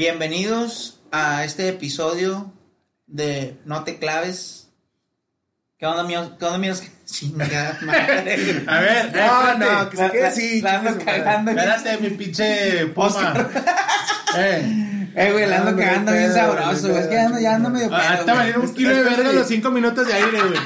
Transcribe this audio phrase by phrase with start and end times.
[0.00, 2.54] Bienvenidos a este episodio
[3.06, 4.70] de No te claves.
[5.76, 6.32] ¿Qué onda, míos?
[6.38, 6.82] ¿Qué onda, míos?
[7.04, 8.64] Chingada madre.
[8.66, 10.62] A ver, No, no, que se quede así.
[10.62, 11.50] La ando cagando.
[11.50, 13.50] Espérate, mi pinche puma.
[14.38, 15.10] eh.
[15.14, 17.02] Eh, güey, la ando cagando bien pedo, sabroso, güey.
[17.02, 17.98] Es que pedo, ando, ya ando medio pedo.
[17.98, 18.36] Ahorita güey.
[18.36, 20.60] valieron un kilo de verga los 5 minutos de aire, güey.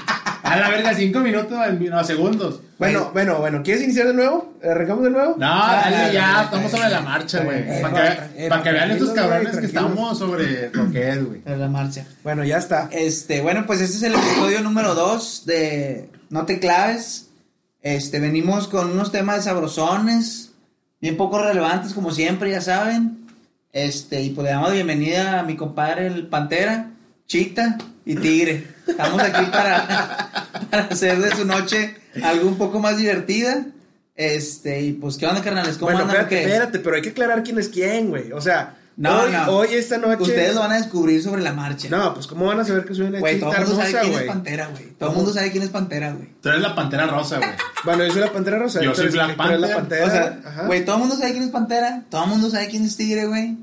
[0.45, 2.61] A la verga, 5 minutos, no, segundos.
[2.79, 4.53] Bueno, bueno, bueno, ¿quieres iniciar de nuevo?
[4.63, 5.37] ¿Arrancamos de nuevo?
[5.39, 7.59] No, Ah, dale dale, ya, dale, estamos sobre la marcha, güey.
[7.61, 11.25] Eh, Para eh, que, pa' que vean estos cabrones que estamos sobre lo que es,
[11.25, 11.41] güey.
[11.47, 12.05] En la marcha.
[12.23, 12.91] Bueno, ya está.
[12.93, 17.31] Este, bueno, pues este es el episodio número 2 de No te claves.
[17.81, 20.53] Este, venimos con unos temas sabrosones,
[21.01, 23.27] bien poco relevantes como siempre, ya saben.
[23.73, 26.91] Este, y pues le damos bienvenida a mi compadre el Pantera,
[27.27, 28.67] Chita y Tigre.
[28.87, 30.29] Estamos aquí para,
[30.71, 33.67] para hacer de su noche algo un poco más divertida.
[34.15, 35.77] Este, y pues, ¿qué onda, carnales?
[35.77, 36.17] ¿Cómo Bueno, andan?
[36.23, 36.43] espérate, ¿Qué?
[36.53, 38.31] espérate, pero hay que aclarar quién es quién, güey.
[38.33, 39.47] O sea, No, hoy, no.
[39.49, 40.23] hoy esta noche.
[40.23, 41.89] Ustedes lo van a descubrir sobre la marcha.
[41.91, 44.01] No, pues, ¿cómo van a saber que soy una Güey, todo el mundo sabe hermosa,
[44.03, 44.29] quién es güey?
[44.29, 44.85] Pantera, güey.
[44.99, 46.29] Todo el mundo sabe quién es Pantera, güey.
[46.41, 47.51] Tú eres la pantera rosa, güey.
[47.85, 48.83] Bueno, yo soy la pantera rosa.
[48.83, 49.75] Yo soy la Panther.
[49.75, 50.07] pantera.
[50.07, 50.67] O sea, ajá.
[50.67, 53.27] güey, todo el mundo sabe quién es Pantera, todo el mundo sabe quién es Tigre,
[53.27, 53.57] güey.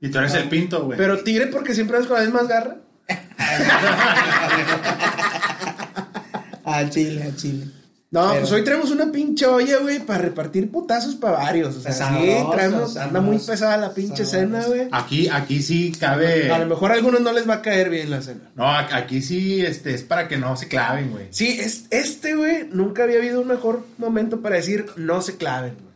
[0.00, 0.96] Y tú eres el pinto, güey.
[0.98, 2.76] Pero tigre porque siempre es con la misma garra.
[6.64, 7.66] A Chile, a Chile.
[8.10, 11.76] No, Pero- pues hoy traemos una pinche olla, güey, para repartir putazos para varios.
[11.76, 14.62] O sea, sí, Sabroso, traemos, anda muy pesada la pinche sabroso.
[14.62, 14.88] cena, güey.
[14.92, 16.50] Aquí, aquí sí cabe.
[16.50, 18.50] A lo mejor a algunos no les va a caer bien la cena.
[18.54, 21.26] No, aquí sí este, es para que no se claven, güey.
[21.30, 25.74] Sí, es, este, güey, nunca había habido un mejor momento para decir no se claven,
[25.74, 25.86] güey.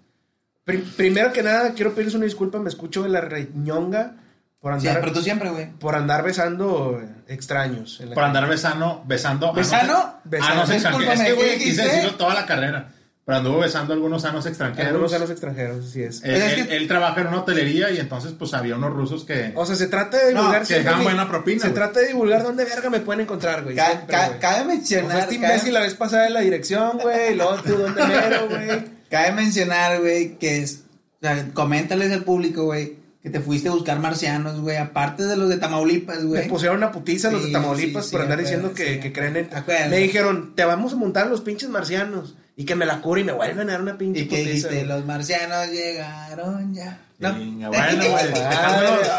[0.64, 4.16] Pri- primero que nada, quiero pedirles una disculpa, me escucho de la reñonga
[4.61, 5.70] por Sí, andar, pero tú siempre, güey.
[5.72, 7.98] por andar besando eh, extraños.
[8.00, 8.36] en la Por calle.
[8.36, 9.53] andar besando, besando.
[9.53, 9.94] ¿Besano?
[9.97, 10.61] Ah, no, Besano.
[10.62, 11.14] Ah, extranjeros.
[11.14, 12.92] Es que, güey, ¿qué quise decirlo toda la carrera.
[13.25, 14.91] Pero anduvo besando a algunos sanos extranjeros.
[14.91, 16.16] Algunos a los extranjeros, así es.
[16.25, 18.92] Él, Pero es él- que- él trabaja en una hotelería y entonces pues había unos
[18.92, 19.53] rusos que...
[19.55, 22.42] O sea, se trata de divulgar No, que dejaban buena propina, Se trata de divulgar
[22.42, 23.77] dónde verga me pueden encontrar, güey.
[23.77, 25.11] Ca- ca- cabe O mencionar.
[25.12, 28.04] sea, este cabe- imbécil la vez pasada en la dirección, güey, y luego tú dónde
[28.04, 29.00] mero, güey.
[29.10, 30.84] Cabe mencionar, güey, que es.
[31.22, 35.36] O sea, coméntales al público, güey, que te fuiste a buscar marcianos, güey, aparte de
[35.36, 36.48] los de Tamaulipas, Me güey.
[36.48, 39.00] pusieron una putiza los de Tamaulipas sí, por sí, andar diciendo que, sí.
[39.00, 39.48] que creen en...
[39.54, 39.91] Acuérdate.
[39.91, 42.34] Me dijeron, te vamos a montar los pinches marcianos.
[42.56, 44.48] Y que me la cure y me vuelven a dar una pinche Y que putiza.
[44.48, 44.86] dijiste, güey.
[44.86, 46.98] los marcianos llegaron ya.
[47.19, 47.34] ¿No?
[47.34, 48.25] Venga, bueno, güey.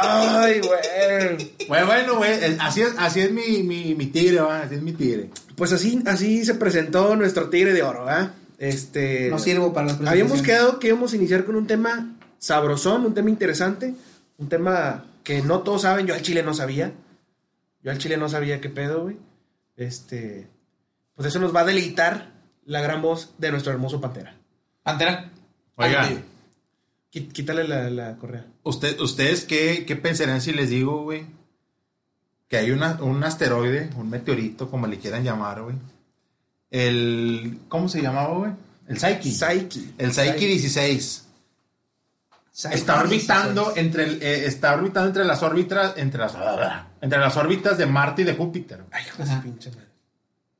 [0.01, 1.53] Ay, güey.
[1.67, 2.31] Bueno, bueno, güey.
[2.59, 4.61] Así es, así es mi, mi, mi tigre, va.
[4.61, 5.29] Así es mi tigre.
[5.55, 8.31] Pues así, así se presentó nuestro tigre de oro, ¿ah?
[8.57, 9.29] Este...
[9.29, 13.13] No sirvo para las Habíamos quedado que íbamos a iniciar con un tema sabrosón, un
[13.13, 13.93] tema interesante,
[14.37, 16.91] un tema que no todos saben, yo al chile no sabía.
[17.83, 19.17] Yo al chile no sabía qué pedo, güey.
[19.77, 20.47] Este,
[21.15, 22.31] pues eso nos va a deleitar
[22.65, 24.35] la gran voz de nuestro hermoso Pantera.
[24.83, 25.31] Pantera.
[25.75, 26.09] Oiga.
[27.09, 28.45] Quítale la, la correa.
[28.63, 31.25] Usted, ¿Ustedes qué, qué pensarían si les digo, güey?
[32.47, 35.75] Que hay una, un asteroide, un meteorito, como le quieran llamar, güey.
[36.69, 37.59] El.
[37.67, 38.51] ¿Cómo se llamaba, güey?
[38.87, 39.31] El Psyche.
[39.31, 39.81] Psyche.
[39.97, 41.27] el Psyche 16.
[42.53, 46.35] Está orbitando entre el- eh, está orbitando entre las órbitas entre las,
[47.01, 48.83] entre las órbitas de Marte y de Júpiter.
[48.91, 49.87] Ay, hijo de pinche madre.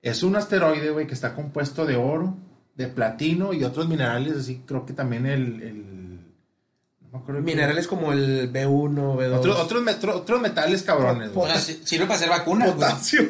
[0.02, 2.36] Es un asteroide, güey, que está compuesto de oro,
[2.76, 6.22] de platino y otros minerales, así creo que también el,
[7.12, 9.38] no Minerales como el B1, B2.
[9.38, 11.52] otros otros, metro- otros metales cabrones, O güey.
[11.52, 13.22] sea, si- sirve para hacer vacunas, potasio.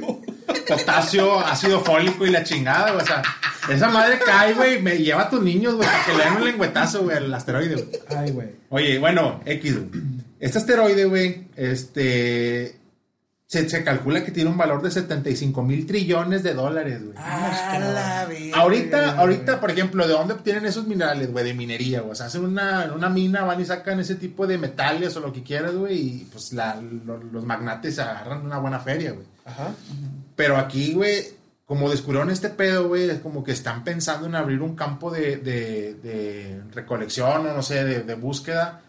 [0.68, 3.03] Potasio, ácido fólico y la chingada, güey.
[3.03, 3.22] O sea,
[3.69, 6.46] esa madre cae, güey, me lleva a tus niños, güey, para que le den un
[6.46, 7.88] lengüetazo, güey, al asteroide, güey.
[8.09, 8.50] Ay, güey.
[8.69, 10.03] Oye, bueno, X, güey.
[10.40, 12.80] Este asteroide, güey, este.
[13.51, 17.16] Se, se calcula que tiene un valor de 75 mil trillones de dólares, güey.
[17.17, 21.44] Ah, la verga, Ahorita, ahorita, por ejemplo, ¿de dónde obtienen esos minerales, güey?
[21.44, 22.13] De minería, güey.
[22.13, 25.34] O sea, hacen una, una mina, van y sacan ese tipo de metales o lo
[25.34, 25.97] que quieras, güey.
[26.00, 29.25] Y pues la- lo- los magnates agarran una buena feria, güey.
[29.44, 29.72] Ajá.
[30.38, 31.22] Pero aquí, güey,
[31.66, 35.35] como descubrieron este pedo, güey, es como que están pensando en abrir un campo de,
[35.35, 38.79] de- de recolección o no sé, de, de búsqueda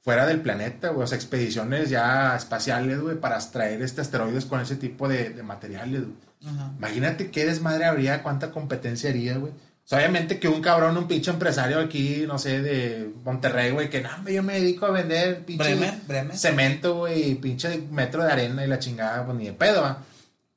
[0.00, 1.04] fuera del planeta, güey.
[1.04, 5.42] O sea, expediciones ya espaciales, güey, para extraer este asteroides con ese tipo de, de
[5.42, 6.14] materiales, güey.
[6.46, 6.72] Ajá.
[6.78, 9.52] Imagínate qué desmadre habría, cuánta competencia haría, güey.
[9.52, 13.90] O sea, obviamente que un cabrón, un pinche empresario aquí, no sé, de Monterrey, güey,
[13.90, 16.36] que no, yo me dedico a vender pinche Bremer, Bremer.
[16.36, 20.02] cemento, güey, y pinche metro de arena y la chingada, pues ni de pedo, va.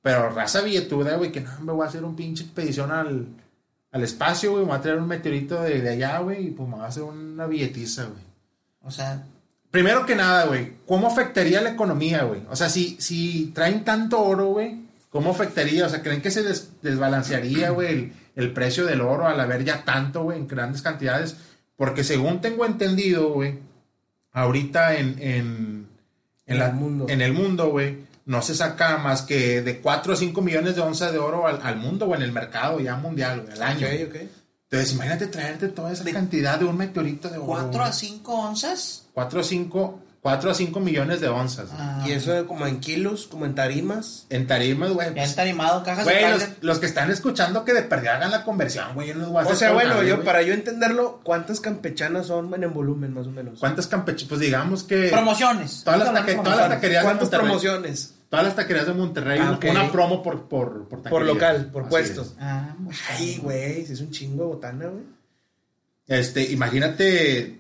[0.01, 3.27] Pero raza billetuda, güey, que no, me voy a hacer un pinche expedición al,
[3.91, 6.69] al espacio, güey, me voy a traer un meteorito de, de allá, güey, y pues
[6.69, 8.21] me voy a hacer una billetiza, güey.
[8.81, 9.23] O sea,
[9.73, 12.41] Primero que nada, güey, ¿cómo afectaría la economía, güey?
[12.51, 15.87] O sea, si, si traen tanto oro, güey, ¿cómo afectaría?
[15.87, 19.63] O sea, ¿creen que se des- desbalancearía, güey, el, el precio del oro al haber
[19.65, 21.37] ya tanto, güey, en grandes cantidades?
[21.75, 23.57] Porque según tengo entendido, güey,
[24.31, 25.87] ahorita en, en,
[26.45, 27.05] En, En la- el mundo.
[27.09, 27.97] En el mundo, güey,
[28.27, 31.59] no se saca más que de 4 o 5 millones de onzas de oro al,
[31.63, 33.87] al mundo o en el mercado ya mundial, güey, al año.
[33.87, 34.21] Ok, ok.
[34.69, 37.47] Entonces, imagínate traerte toda esa cantidad de un meteorito de oro.
[37.47, 39.02] 4 a 5 onzas.
[39.13, 41.69] 4 a 5, 4 a 5 millones de onzas.
[41.73, 44.25] Ah, Y eso como en kilos, como en tarimas.
[44.29, 45.07] En tarimas, güey.
[45.09, 48.15] Ya pues, está animado, cajas de Güey, los, los que están escuchando que de perdida
[48.15, 49.09] hagan la conversión, güey.
[49.09, 50.25] Yo no voy a O sea, bueno, nadie, yo güey.
[50.25, 53.59] para yo entenderlo, ¿cuántas campechanas son bueno, en volumen más o menos?
[53.59, 54.29] ¿Cuántas campechanas?
[54.29, 55.09] Pues digamos que.
[55.09, 55.83] Promociones.
[55.83, 57.45] Todas las, taque- de todas las taquerías de ¿Cuántas Monterrey.
[57.45, 58.13] promociones?
[58.29, 59.39] Todas las taquerías de Monterrey.
[59.43, 59.59] Ah.
[59.69, 61.03] Una promo por, por, por.
[61.03, 62.21] Por local, por Así puesto.
[62.23, 62.33] es.
[62.39, 62.75] Ah,
[63.11, 65.03] Ay, güey, es un chingo de botana, güey.
[66.07, 67.59] Este, imagínate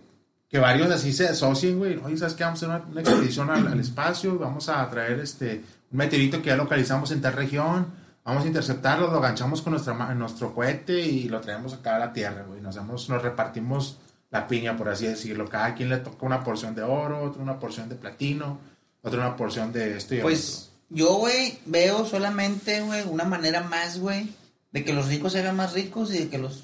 [0.53, 1.99] que varios así se asocien, güey.
[2.03, 2.43] Oye, ¿sabes qué?
[2.43, 4.37] Vamos a hacer una, expedición al, espacio.
[4.37, 7.87] Vamos a traer este, un meteorito que ya localizamos en tal región.
[8.23, 12.13] Vamos a interceptarlo, lo ganchamos con nuestra, nuestro cohete y lo traemos acá a la
[12.13, 12.61] Tierra, güey.
[12.61, 13.97] Nos, damos, nos repartimos
[14.29, 15.49] la piña, por así decirlo.
[15.49, 18.59] Cada quien le toca una porción de oro, otro una porción de platino,
[19.01, 23.97] otro una porción de esto y Pues yo, güey, veo solamente, güey, una manera más,
[23.97, 24.29] güey,
[24.71, 26.63] de que los ricos se hagan más ricos y de que los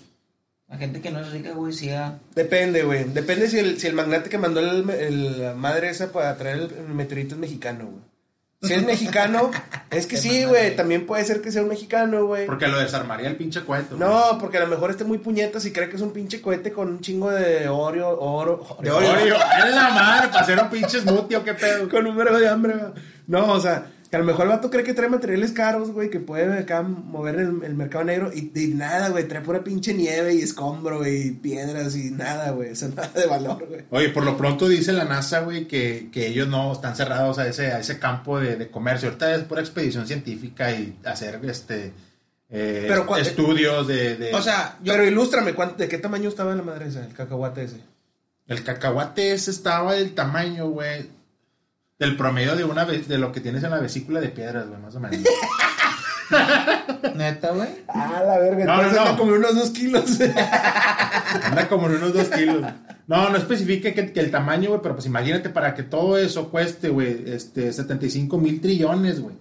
[0.69, 2.19] la gente que no es rica, güey, siga.
[2.36, 3.06] Depende, güey.
[3.06, 6.57] Depende si el, si el magnate que mandó el, el- la madre esa para traer
[6.57, 8.04] el, el meteorito es mexicano, güey.
[8.62, 9.51] Si es mexicano,
[9.89, 10.75] es que sí, güey.
[10.75, 12.45] También puede ser que sea un mexicano, güey.
[12.45, 13.95] Porque lo desarmaría el pinche cohete.
[13.95, 14.00] güey.
[14.07, 16.72] No, porque a lo mejor esté muy puñetas y cree que es un pinche cohete
[16.72, 20.69] con un chingo de oro, oro, de oro, Oreo, eres la madre para hacer un
[20.69, 21.88] pinche smoothie o qué pedo.
[21.89, 22.92] con un verbo de hambre, güey.
[23.27, 26.09] No, o sea, que a lo mejor el vato cree que trae materiales caros, güey,
[26.09, 29.94] que puede acá mover el, el mercado negro y, y nada, güey, trae pura pinche
[29.94, 33.81] nieve y escombro y piedras y nada, güey, o sea, nada de valor, güey.
[33.91, 37.47] Oye, por lo pronto dice la NASA, güey, que, que ellos no están cerrados a
[37.47, 39.09] ese, a ese campo de, de comercio.
[39.09, 41.94] Ahorita es pura expedición científica y hacer este
[42.50, 44.94] eh, Pero estudios de, de- O sea, yo.
[44.94, 47.77] Pero ilústrame, ¿cuánto- ¿de qué tamaño estaba la madre esa, el cacahuate ese?
[48.47, 51.12] El cacahuate ese estaba del tamaño, güey,
[52.00, 54.96] del promedio de una de lo que tienes en la vesícula de piedras, güey, más
[54.96, 55.19] o menos.
[57.16, 57.68] Neta, güey.
[57.88, 59.00] Ah, la verga, No, no, no.
[59.01, 60.19] anda como unos dos kilos.
[61.44, 62.63] Anda como en unos dos kilos.
[63.07, 66.50] No, no especifique que, que el tamaño, güey, pero pues imagínate para que todo eso
[66.50, 69.36] cueste, güey, este, 75 mil trillones, güey.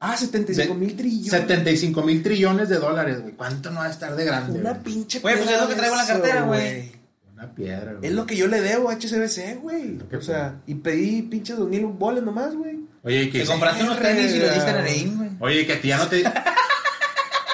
[0.00, 1.30] ah, 75 mil trillones.
[1.30, 3.34] 75 mil trillones de dólares, güey.
[3.34, 4.60] ¿Cuánto no va a estar de grande?
[4.60, 6.92] Una pinche Güey, pues es lo que traigo en la cartera, güey.
[7.34, 8.08] Una piedra, güey.
[8.08, 9.98] Es lo que yo le debo a HCBC, güey.
[10.08, 12.78] ¿Qué O sea, y pedí pinches dos mil boles nomás, güey.
[13.02, 15.30] Oye, y que Te compraste unos tenis y los diste en Ereín, güey.
[15.40, 16.24] Oye, que a ti ya no te.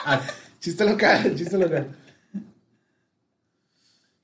[0.02, 0.18] Ah,
[0.58, 1.88] Chiste local, chiste local.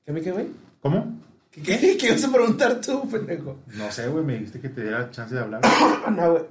[0.05, 0.47] ¿Qué me qué, güey?
[0.81, 1.19] ¿Cómo?
[1.51, 1.97] ¿Qué, qué?
[1.97, 3.59] ¿Qué ibas a preguntar tú, pendejo?
[3.75, 5.61] No sé, güey, me dijiste que te diera chance de hablar.
[6.11, 6.43] No, güey.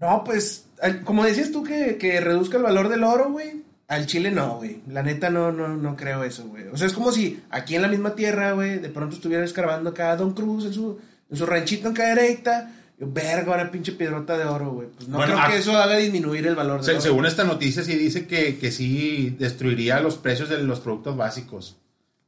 [0.00, 0.66] No, pues,
[1.04, 3.64] como decías tú que, que reduzca el valor del oro, güey.
[3.88, 4.82] Al Chile no, güey.
[4.88, 6.68] La neta no, no, no creo eso, güey.
[6.68, 9.90] O sea, es como si aquí en la misma tierra, güey, de pronto estuviera escarbando
[9.90, 10.98] acá Don Cruz en su,
[11.30, 12.70] en su ranchito en cadereita.
[13.00, 14.88] Y, verga, una pinche piedrota de oro, güey.
[14.88, 17.00] Pues no Bueno, creo ah- que eso haga disminuir el valor Se- oro.
[17.00, 21.76] según esta noticia, sí dice que, que sí destruiría los precios de los productos básicos.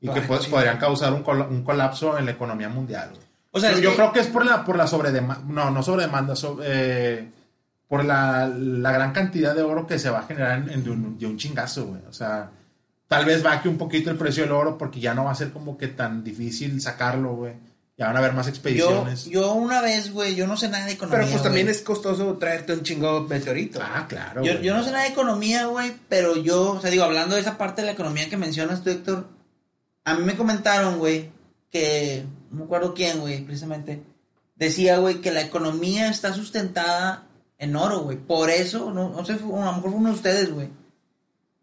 [0.00, 3.10] Y que pues, podrían causar un, cola- un colapso en la economía mundial.
[3.10, 3.22] güey.
[3.50, 5.44] O sea, yo que- creo que es por la, por la sobredemanda.
[5.46, 6.34] No, no sobredemanda.
[6.36, 7.28] so- eh,
[7.90, 10.90] por la, la gran cantidad de oro que se va a generar en, en de,
[10.90, 12.00] un, de un chingazo, güey.
[12.08, 12.48] O sea,
[13.08, 15.50] tal vez baje un poquito el precio del oro porque ya no va a ser
[15.50, 17.54] como que tan difícil sacarlo, güey.
[17.98, 19.24] Ya van a haber más expediciones.
[19.24, 21.18] yo una vez, güey, yo no sé nada de economía.
[21.18, 21.74] Pero pues también güey.
[21.74, 23.80] es costoso traerte un chingo meteorito.
[23.82, 24.44] Ah, claro.
[24.44, 24.64] Yo, güey.
[24.64, 27.58] yo no sé nada de economía, güey, pero yo, o sea, digo, hablando de esa
[27.58, 29.26] parte de la economía que mencionas tú, Héctor,
[30.04, 31.28] a mí me comentaron, güey,
[31.72, 34.00] que, no me acuerdo quién, güey, precisamente,
[34.54, 37.26] decía, güey, que la economía está sustentada
[37.60, 38.16] en oro, güey.
[38.16, 40.68] Por eso, no, no sé, a lo mejor fue uno de ustedes, güey,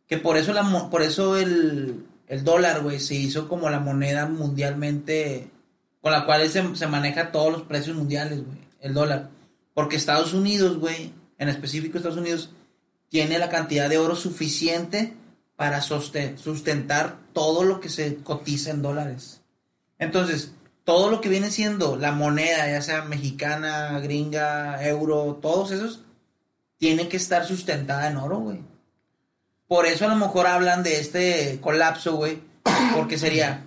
[0.07, 4.27] que por eso, la, por eso el, el dólar, güey, se hizo como la moneda
[4.27, 5.49] mundialmente,
[6.01, 9.29] con la cual se, se maneja todos los precios mundiales, güey, el dólar.
[9.73, 12.51] Porque Estados Unidos, güey, en específico Estados Unidos,
[13.09, 15.13] tiene la cantidad de oro suficiente
[15.55, 19.41] para sustentar todo lo que se cotiza en dólares.
[19.97, 20.53] Entonces,
[20.87, 25.99] todo lo que viene siendo la moneda, ya sea mexicana, gringa, euro, todos esos,
[26.77, 28.61] tiene que estar sustentada en oro, güey.
[29.67, 32.39] Por eso a lo mejor hablan de este colapso, güey,
[32.95, 33.65] porque sería,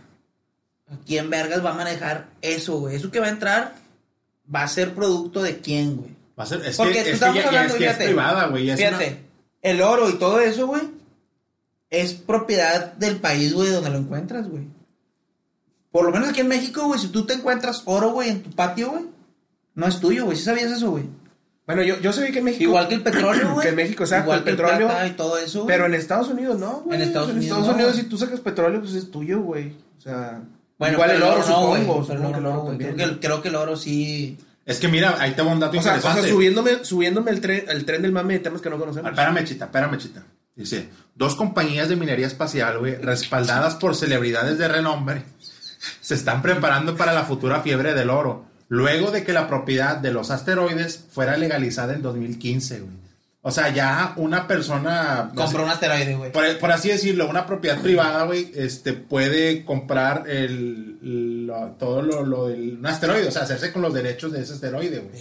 [1.06, 2.96] ¿quién vergas va a manejar eso, güey?
[2.96, 3.74] Eso que va a entrar
[4.52, 6.16] va a ser producto de quién, güey.
[6.38, 8.46] Va a ser, es Porque que, tú es estamos ya, ya hablando, es, fíjate, privada,
[8.46, 8.64] güey.
[8.64, 9.18] ya Fíjate, una-
[9.60, 10.88] el oro y todo eso, güey,
[11.90, 14.64] es propiedad del país, güey, donde lo encuentras, güey.
[15.90, 18.50] Por lo menos aquí en México, güey, si tú te encuentras oro, güey, en tu
[18.50, 19.04] patio, güey,
[19.74, 20.36] no es tuyo, güey.
[20.36, 21.04] ¿Sí sabías eso, güey?
[21.66, 22.64] Bueno, yo, yo sabía que en México.
[22.64, 23.62] Igual que el petróleo, güey.
[23.64, 24.86] Que en México, exacto, Igual el que petróleo.
[24.88, 25.66] plata y todo eso.
[25.66, 26.96] Pero en Estados Unidos no, güey.
[27.00, 29.72] En Estados Unidos Estados no, Unidos, si tú sacas petróleo, pues es tuyo, güey.
[29.98, 30.40] O sea.
[30.78, 32.06] Bueno, igual el oro, no, supongo.
[32.08, 32.76] Pero supongo el que el oro.
[32.78, 34.38] Creo que, el- creo que el oro sí.
[34.66, 36.22] Es que mira, ahí te va un dato O sea, o interesante.
[36.28, 39.10] sea, subiéndome, subiéndome el tren, el tren del mame de temas que no conocemos.
[39.10, 40.24] Espérame, chita, espérame, chita.
[40.54, 45.22] Dice, dos compañías de minería espacial, güey, respaldadas por celebridades de renombre,
[46.00, 50.12] se están preparando para la futura fiebre del oro, luego de que la propiedad de
[50.12, 53.00] los asteroides fuera legalizada en 2015, güey.
[53.42, 55.30] O sea, ya una persona...
[55.34, 56.30] Compró un asteroide, güey.
[56.30, 62.22] por, por así decirlo, una propiedad privada, güey, este, puede comprar el, lo- todo lo,
[62.26, 65.16] lo del un asteroide, o sea, hacerse con los derechos de ese asteroide, güey.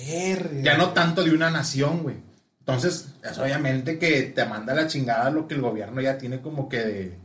[0.64, 2.18] Ya no tanto de una nación, güey.
[2.60, 6.68] Entonces, es obviamente que te manda la chingada lo que el gobierno ya tiene como
[6.68, 7.18] que de,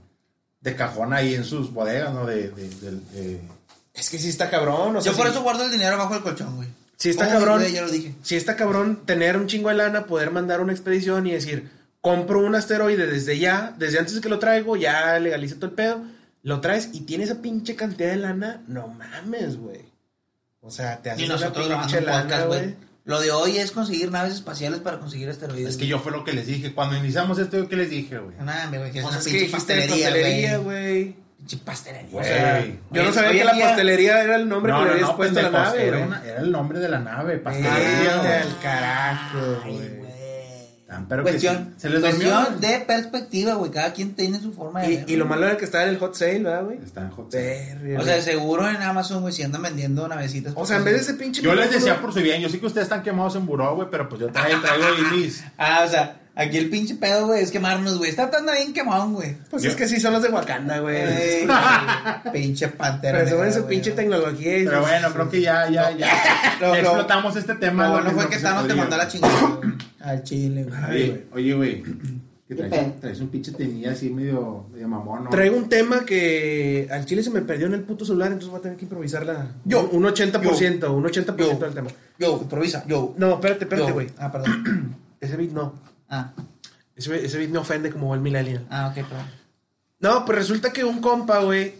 [0.64, 2.26] de cajón ahí en sus bodegas, ¿no?
[2.26, 3.40] De, de- de- de-
[3.94, 4.96] Es que sí está cabrón.
[4.96, 6.68] O sea, Yo por sí- eso guardo el dinero bajo el colchón, güey.
[6.96, 7.60] Sí está Uy, cabrón.
[7.60, 8.14] güey, ya lo dije.
[8.22, 12.40] Sí está cabrón tener un chingo de lana, poder mandar una expedición y decir, compro
[12.40, 16.02] un asteroide desde ya, desde antes de que lo traigo, ya legaliza todo el pedo,
[16.42, 19.82] lo traes y tiene esa pinche cantidad de lana, no mames, güey.
[20.62, 22.74] O sea, te haces Y una pinche un podcast, lana, güey.
[23.04, 25.68] Lo de hoy es conseguir naves espaciales para conseguir asteroides.
[25.70, 26.72] Es que yo fue lo que les dije.
[26.72, 28.34] Cuando iniciamos esto, ¿yo qué les dije, güey?
[28.38, 31.16] Nah, güey, que es O una sea, es que pinche pastelería, pastelería, güey.
[31.36, 32.18] Pinche pastelería.
[32.18, 34.90] O sea, yo no sabía que la día- pastelería era el nombre No, que le
[34.92, 36.08] habías no, puesto a la nave, era, güey.
[36.08, 40.03] una- era el nombre de la nave, pastelería, al carajo, güey.
[40.94, 40.98] Güey.
[40.98, 42.30] Tan, pero que Cuestión, sí, se les durmió.
[42.30, 43.70] cuestión de perspectiva, güey.
[43.70, 45.90] Cada quien tiene su forma de Y, ver, y lo malo era que estaba en
[45.90, 46.78] el hot sale, ¿verdad, güey?
[46.84, 47.32] Está en hot.
[47.32, 50.52] Verga, O sea, seguro en Amazon, güey, si andan vendiendo navecitas.
[50.56, 51.42] O sea, en vez de ese pinche.
[51.42, 53.88] Yo les decía por su bien, yo sé que ustedes están quemados en buró, güey,
[53.90, 55.44] pero pues yo traigo, traigo ahí mis...
[55.58, 58.10] Ah, o sea, aquí el pinche pedo, güey, es quemarnos, güey.
[58.10, 59.36] Está tan bien quemado, güey.
[59.50, 60.96] Pues Yo- es que sí son los de Wakanda, güey.
[60.96, 61.46] Ey,
[62.32, 63.20] pinche pantera.
[63.24, 63.70] Pero negra, su güey.
[63.76, 64.58] pinche tecnología.
[64.58, 66.08] y Pero bueno, creo que ya, ya, ya,
[66.60, 66.88] No, ya no.
[66.88, 67.86] explotamos este tema.
[67.86, 69.12] Lo bueno fue que Thanos te mandó la güey.
[69.12, 69.72] chingada, güey.
[70.00, 70.78] Al chile, güey.
[70.82, 71.24] Ay, güey.
[71.32, 71.82] Oye, güey.
[72.46, 75.30] Que ¿Qué traes, traes un pinche temilla así medio, medio mamón, ¿no?
[75.30, 78.58] Traigo un tema que al chile se me perdió en el puto celular, entonces voy
[78.58, 79.52] a tener que improvisarla.
[79.64, 79.88] Yo.
[79.90, 81.56] Un 80%, un 80% Yo.
[81.56, 81.88] del tema.
[82.18, 83.14] Yo, improvisa, yo.
[83.16, 83.94] No, espérate, espérate, Yo.
[83.94, 84.08] güey.
[84.18, 84.94] Ah, perdón.
[85.22, 85.72] Ese beat no.
[86.14, 86.32] Ah,
[86.96, 88.66] Ese, ese beat me ofende como buen millennial.
[88.70, 89.26] ah, ok, perdón.
[90.00, 91.74] No, pues resulta que un compa, güey,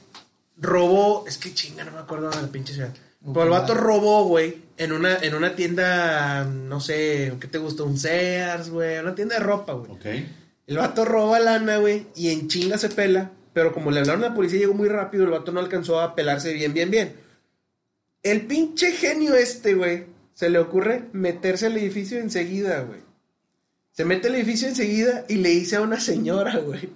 [0.57, 1.25] robó.
[1.26, 2.95] Es que chinga, no me acuerdo de la pinche ciudad.
[3.21, 7.83] Pero el vato robó, güey, en una, en una tienda, no sé, ¿qué te gusta?
[7.85, 9.91] Un Sears, güey, una tienda de ropa, güey.
[9.93, 10.07] Ok.
[10.67, 13.31] El vato roba lana, güey, y en chinga se pela.
[13.53, 16.14] Pero como le hablaron a la policía, llegó muy rápido, el vato no alcanzó a
[16.14, 17.14] pelarse bien, bien, bien.
[18.23, 23.00] El pinche genio este, güey, se le ocurre meterse al edificio enseguida, güey.
[23.95, 26.91] Se mete al edificio enseguida y le dice a una señora, güey.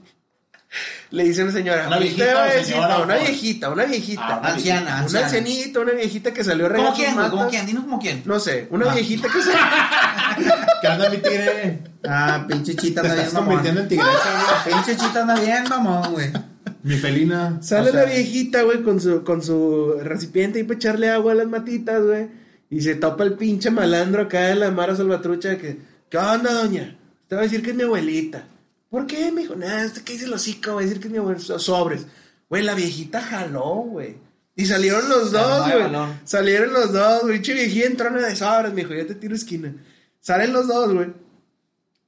[1.11, 1.87] Le dice a una señora.
[1.87, 4.23] ¿Una "Usted viejita va a decir- señora, no, una viejita, una viejita.
[4.27, 5.27] Ah, una Anciana, Una anciana.
[5.27, 7.31] ancianita, una viejita que salió ¿Cómo quién, güey?
[7.31, 7.65] ¿Cómo quién?
[7.67, 8.23] Dinos como quién.
[8.27, 8.95] No sé, una Ah.
[8.95, 10.55] viejita que salió.
[10.83, 11.79] ¿Qué onda, mi tigre?
[12.07, 13.83] Ah, pinche chita Te anda estás bien, convirtiendo mamón.
[13.83, 16.31] en tigresa, Pinche chita anda bien, mamón, güey.
[16.31, 16.43] güey.
[16.83, 17.59] Mi felina.
[17.63, 21.33] Sale O sea, la viejita, güey, con su, con su recipiente y para echarle agua
[21.33, 22.27] a las matitas, güey.
[22.71, 25.79] Y se topa el pinche malandro acá de la Mara Salvatrucha que,
[26.11, 26.97] ¿qué onda, doña?
[27.29, 28.47] Te va a decir que es mi abuelita.
[28.91, 29.31] ¿Por qué?
[29.31, 31.59] Me dijo, nada, este que dice el hocico, va a decir que es mi abuelita.
[31.59, 32.07] Sobres.
[32.49, 34.17] Güey, la viejita jaló, güey.
[34.57, 35.85] Y salieron los Se dos, güey.
[36.25, 37.35] Salieron los dos, güey.
[37.35, 39.75] Pinche viejita entró de sobres, me dijo, ya te tiro esquina.
[40.21, 41.09] Salen los dos, güey.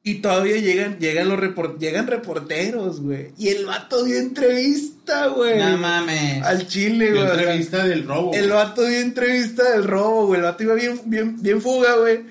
[0.02, 3.33] Y todavía llegan, llegan los report, llegan reporteros, güey.
[3.37, 5.59] Y el vato dio entrevista, güey.
[5.59, 6.42] No mames.
[6.42, 7.23] Al chile, güey.
[7.23, 8.33] entrevista del robo.
[8.33, 10.40] El vato dio entrevista del robo, güey.
[10.40, 12.25] El vato iba bien, bien, bien fuga, güey.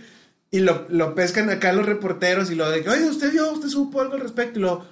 [0.52, 3.68] Y lo, lo pescan acá los reporteros y lo de que, oye, usted vio, usted
[3.70, 4.60] supo algo al respecto.
[4.60, 4.86] Y lo,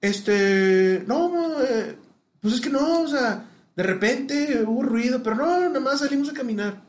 [0.00, 1.96] este, no, eh,
[2.40, 3.44] pues es que no, o sea,
[3.74, 6.82] de repente hubo ruido, pero no, nada más salimos a caminar.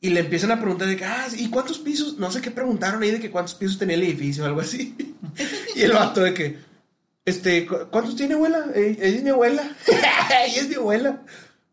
[0.00, 2.18] Y le empiezan a preguntar de que, ah, ¿y cuántos pisos?
[2.18, 4.96] No sé qué preguntaron ahí de que cuántos pisos tenía el edificio o algo así.
[5.76, 6.58] y el vato de que,
[7.24, 8.66] este, ¿cu- ¿cuántos tiene abuela?
[8.74, 9.62] Eh, Ella es mi abuela.
[10.46, 11.22] Ella es mi abuela.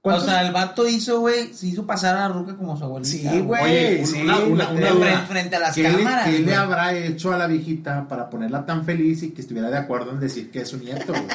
[0.01, 2.85] O ¿Cuántos- sea, el vato hizo, güey, se hizo pasar a la ruca como su
[2.85, 3.31] abuelita.
[3.31, 3.61] Sí, güey.
[3.63, 6.93] Oye, sí, una, una, una frente- frente a las ¿Qué le- cámaras, ¿Qué le habrá
[6.93, 10.51] hecho a la viejita para ponerla tan feliz y que estuviera de acuerdo en decir
[10.51, 11.25] que es su nieto, güey?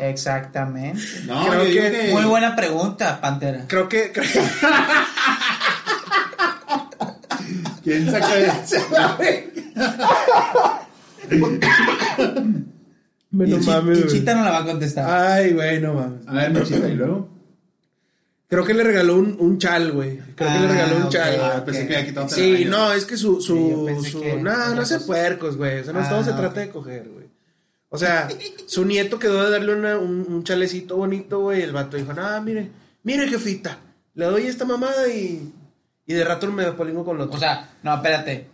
[0.00, 1.00] Exactamente.
[1.26, 2.12] No, Creo yo que- que...
[2.12, 3.64] Muy buena pregunta, Pantera.
[3.66, 4.12] Creo que.
[4.12, 4.26] creo-
[7.82, 8.28] ¿Quién saca
[13.30, 14.06] y, Chi- mames, y güey.
[14.12, 15.08] Chita no la va a contestar.
[15.10, 16.26] Ay, güey, no mames.
[16.28, 17.28] A ver, Mechita, ¿y luego?
[18.48, 20.16] Creo que le regaló un, un chal, güey.
[20.34, 21.08] Creo que le Ah, regaló un ok.
[21.10, 21.38] chal.
[21.42, 23.40] Ah, pensé que había quitado Sí, no, es que su.
[23.42, 25.02] su, Sí, su- que no, no se cosas.
[25.04, 25.80] puercos, güey.
[25.80, 26.36] O sea, no Ah, todo se ok.
[26.36, 27.26] trata de coger, güey.
[27.90, 28.28] O sea,
[28.66, 31.62] su nieto quedó de darle una- un, un chalecito bonito, güey.
[31.62, 32.70] El vato dijo, no, mire,
[33.02, 33.78] mire, jefita.
[34.14, 35.52] Le doy esta mamada y.
[36.06, 37.36] Y de rato me polingo con lo otro.
[37.36, 38.46] O sea, no, espérate.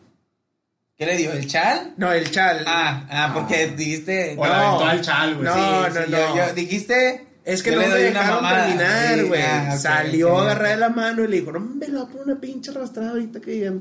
[0.97, 1.33] ¿Qué le dio?
[1.33, 1.95] ¿El chal?
[1.97, 2.65] no, el chal.
[2.67, 4.35] Ah, ah, porque dijiste.
[4.39, 5.45] O la aventó al chal, güey.
[5.47, 6.19] No, Sí, no, sí, no.
[6.19, 9.43] yo- yo- dijiste Es que Yo no le me dejaron terminar, Sí, güey.
[9.43, 12.09] ah, Salió ok, a agarrar de la mano y le dijo, no, me lo voy
[12.09, 13.73] a poner una pinche arrastrada ahorita que ya...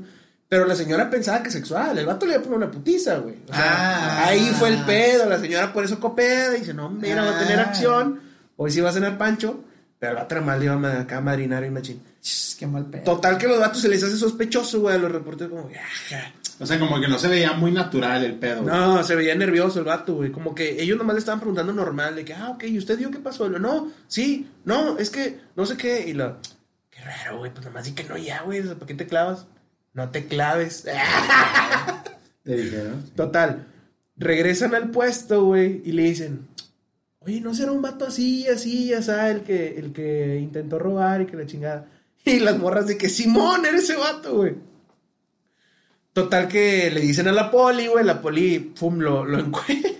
[0.48, 1.98] Pero la señora pensaba que sexual.
[1.98, 3.36] El vato le iba a poner una putiza, güey.
[3.48, 4.26] O sea, Ah.
[4.28, 5.28] ahí fue el pedo.
[5.28, 6.54] La señora por eso copea.
[6.56, 7.62] Y dice, no, mira, va a tener Ah.
[7.62, 8.20] acción.
[8.56, 9.64] Hoy sí va a cenar pancho.
[9.98, 12.02] Pero el vato nomás le iba a acá a marinar y machín.
[12.22, 13.02] Ch, Qué mal pedo.
[13.04, 16.32] Total que los vatos se les hace sospechoso, güey, a los reporteros como, "Ajá".
[16.60, 18.62] O sea, como que no se veía muy natural el pedo.
[18.62, 18.74] güey.
[18.74, 20.30] No, se veía nervioso el vato, güey.
[20.30, 23.10] Como que ellos nomás le estaban preguntando normal, de que, ah, ok, ¿y usted dio
[23.10, 23.48] qué pasó?
[23.48, 26.08] Lo, no, sí, no, es que no sé qué.
[26.08, 26.38] Y lo,
[26.90, 29.46] qué raro, güey, pues nomás di que no ya, güey, ¿para qué te clavas?
[29.92, 30.84] No te claves.
[32.44, 33.04] Le dijeron.
[33.16, 33.66] Total,
[34.16, 36.46] regresan al puesto, güey, y le dicen,
[37.20, 41.22] oye, ¿no será un vato así, así, ya sabes, el que, el que intentó robar
[41.22, 41.86] y que la chingada?
[42.26, 44.54] Y las morras de que, Simón, eres ese vato, güey.
[46.14, 49.90] Total que le dicen a la poli, güey, la poli, pum, lo, lo encuentra.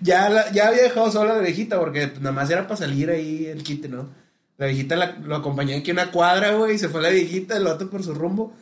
[0.00, 3.44] ya, la- ya había dejado sola la viejita porque nada más era para salir ahí
[3.46, 4.08] el quite, ¿no?
[4.56, 7.64] La viejita la- lo acompañó aquí una cuadra, güey, y se fue la viejita, el
[7.64, 8.54] vato por su rumbo.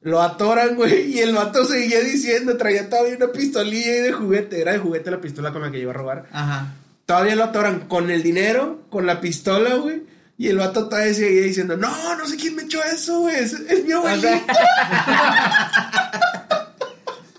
[0.00, 4.60] Lo atoran, güey, y el vato seguía diciendo, traía todavía una pistolilla ahí de juguete,
[4.60, 6.26] era de juguete la pistola con la que iba a robar.
[6.32, 6.74] Ajá.
[7.04, 10.02] Todavía lo atoran con el dinero, con la pistola, güey.
[10.40, 13.54] Y el vato todavía seguía diciendo, no, no sé quién me echó eso, güey, es,
[13.54, 14.40] es mi O sea,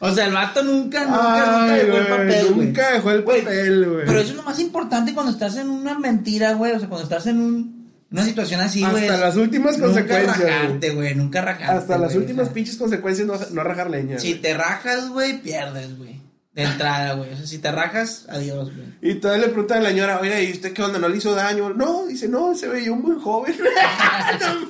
[0.01, 2.58] o sea, el vato nunca, nunca, nunca dejó el papel.
[2.58, 4.06] Nunca dejó el papel, güey.
[4.06, 6.74] Pero eso es lo más importante cuando estás en una mentira, güey.
[6.74, 9.08] O sea, cuando estás en un, una situación así, güey.
[9.08, 11.15] Hasta las últimas nunca consecuencias, rajarte, güey.
[11.15, 11.77] Nunca rajarte.
[11.77, 14.20] Hasta las últimas o sea, pinches consecuencias no, no rajar leña.
[14.20, 16.18] Si te rajas, güey, pierdes, güey.
[16.59, 17.33] De entrada, güey.
[17.33, 18.87] O sea, si te rajas, adiós, güey.
[19.01, 20.99] Y todavía le pregunta a la señora, oye, ¿y usted qué onda?
[20.99, 21.69] ¿No le hizo daño?
[21.69, 23.55] No, dice, no, se veía muy joven.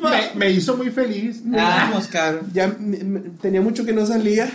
[0.02, 1.42] No Me, me hizo muy feliz.
[1.44, 2.50] Vamos, cabrón.
[2.54, 4.50] ya m- m- tenía mucho que no salía.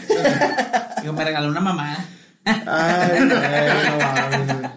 [1.02, 1.96] Digo, me regaló una mamá.
[2.44, 3.68] Ay, no güey.
[3.88, 4.70] No mames.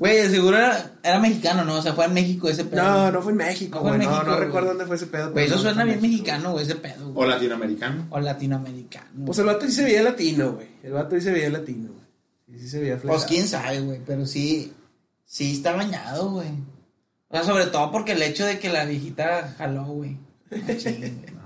[0.00, 1.74] Güey, seguro era, era mexicano, ¿no?
[1.76, 2.82] O sea, fue en México ese pedo.
[2.82, 4.08] No, no fue en México, No fue en güey.
[4.08, 4.44] No, no güey.
[4.46, 5.30] recuerdo dónde fue ese pedo.
[5.30, 6.22] Güey, pero eso no, suena bien México.
[6.22, 7.10] mexicano, güey, ese pedo.
[7.10, 7.28] O güey.
[7.28, 8.06] latinoamericano.
[8.10, 9.26] O latinoamericano.
[9.26, 10.68] Pues el vato sí se veía latino, güey.
[10.82, 12.04] El vato sí se veía latino, güey.
[12.58, 13.26] Sí, sí se veía Pues fletado.
[13.28, 14.72] quién sabe, güey, pero sí,
[15.26, 16.48] sí está bañado, güey.
[17.28, 20.16] O sea, sobre todo porque el hecho de que la viejita jaló, güey.
[20.66, 21.40] Machín, güey.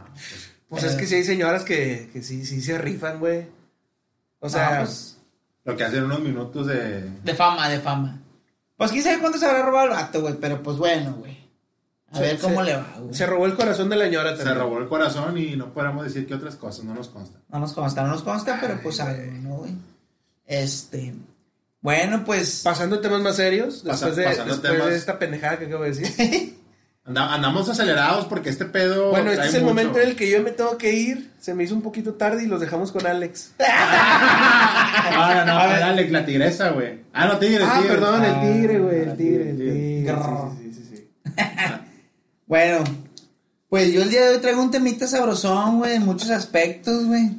[0.69, 3.47] Pues es que sí hay señoras que, que sí, sí se rifan, güey.
[4.39, 5.19] O sea, No, pues,
[5.65, 7.11] Lo que hacen unos minutos de.
[7.23, 8.21] de fama, de fama.
[8.77, 11.45] Pues quién sabe cuánto se habrá robado el vato, güey, pero pues bueno, güey.
[12.11, 13.15] A Se- ver cómo se- le va, güey.
[13.15, 14.49] se robó el corazón de la señora también.
[14.49, 17.39] Se robó el corazón y no podemos decir que otras cosas, no nos consta.
[17.49, 19.73] No nos consta, no nos consta, pero pues algo, ¿no, güey?
[20.47, 21.15] Este.
[21.81, 22.63] Bueno, pues.
[22.65, 25.85] Pasando a temas más serios, Pasa- después, de, después temas- de esta pendejada que acabo
[25.85, 26.59] de decir.
[27.07, 29.11] Anda- andamos acelerados porque este pedo.
[29.11, 29.75] bueno, este es el mucho.
[29.75, 31.33] momento en el que yo me tengo que ir.
[31.39, 33.53] Se me hizo un poquito tarde y los dejamos con Alex.
[35.17, 37.01] Ah, no, no, era Alex, la tigresa, güey.
[37.13, 37.95] Ah, no, tigre, ah, tigre.
[37.95, 39.01] perdón, Ah, el tigre, güey.
[39.03, 40.15] El tigre, el tigre.
[40.63, 41.43] Sí, sí, sí, sí, sí.
[42.47, 42.85] Bueno,
[43.69, 47.31] pues yo el día de hoy traigo un temita sabrosón, güey, en muchos aspectos, güey.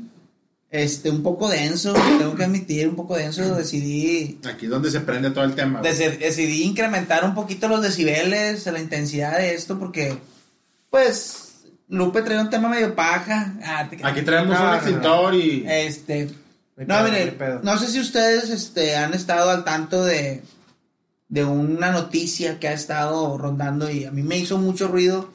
[0.84, 3.56] Este, un poco denso, tengo que admitir, un poco denso.
[3.56, 5.82] Decidí, Aquí es donde se prende todo el tema.
[5.82, 10.18] decidí incrementar un poquito los decibeles, la intensidad de esto, porque,
[10.90, 13.54] pues, Lupe trae un tema medio paja.
[13.64, 15.64] Ah, te- Aquí traemos No, un no, extintor y.
[15.68, 16.30] Este,
[16.76, 20.42] No pedo, mire, no sé si ustedes este, han estado al tanto de,
[21.30, 25.30] de una noticia que ha estado rondando y a mí me hizo mucho ruido,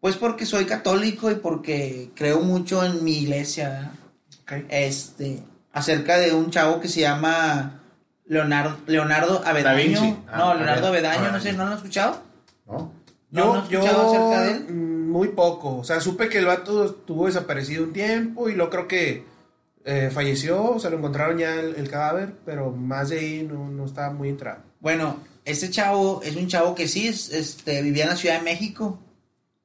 [0.00, 3.92] pues porque soy católico y porque creo mucho en mi iglesia, ¿verdad?
[4.68, 7.80] Este, acerca de un chavo que se llama
[8.26, 10.22] Leonardo, Leonardo Avedaño.
[10.28, 11.42] Ah, no, Leonardo Ave- Avedaño, no Avedaño.
[11.42, 12.22] sé, ¿no lo han escuchado?
[12.66, 12.92] ¿No?
[13.30, 14.74] ¿No, no Yo, acerca de él?
[14.74, 15.78] muy poco.
[15.78, 19.24] O sea, supe que el vato estuvo desaparecido un tiempo y luego creo que
[19.84, 20.62] eh, falleció.
[20.64, 24.10] O sea, lo encontraron ya el, el cadáver, pero más de ahí no, no estaba
[24.12, 24.60] muy entrado.
[24.80, 28.42] Bueno, este chavo es un chavo que sí, es, este, vivía en la Ciudad de
[28.44, 28.98] México.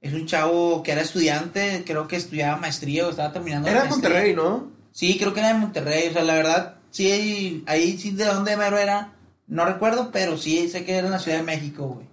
[0.01, 3.67] Es un chavo que era estudiante, creo que estudiaba maestría o estaba terminando.
[3.69, 3.85] Era.
[3.85, 4.67] Monterrey, ¿no?
[4.97, 6.07] Sí, creo que era de Monterrey.
[6.07, 9.13] O sea, la verdad, sí, ahí, sí de dónde mero era.
[9.45, 12.07] No recuerdo, pero sí sé que era en la Ciudad de México, güey.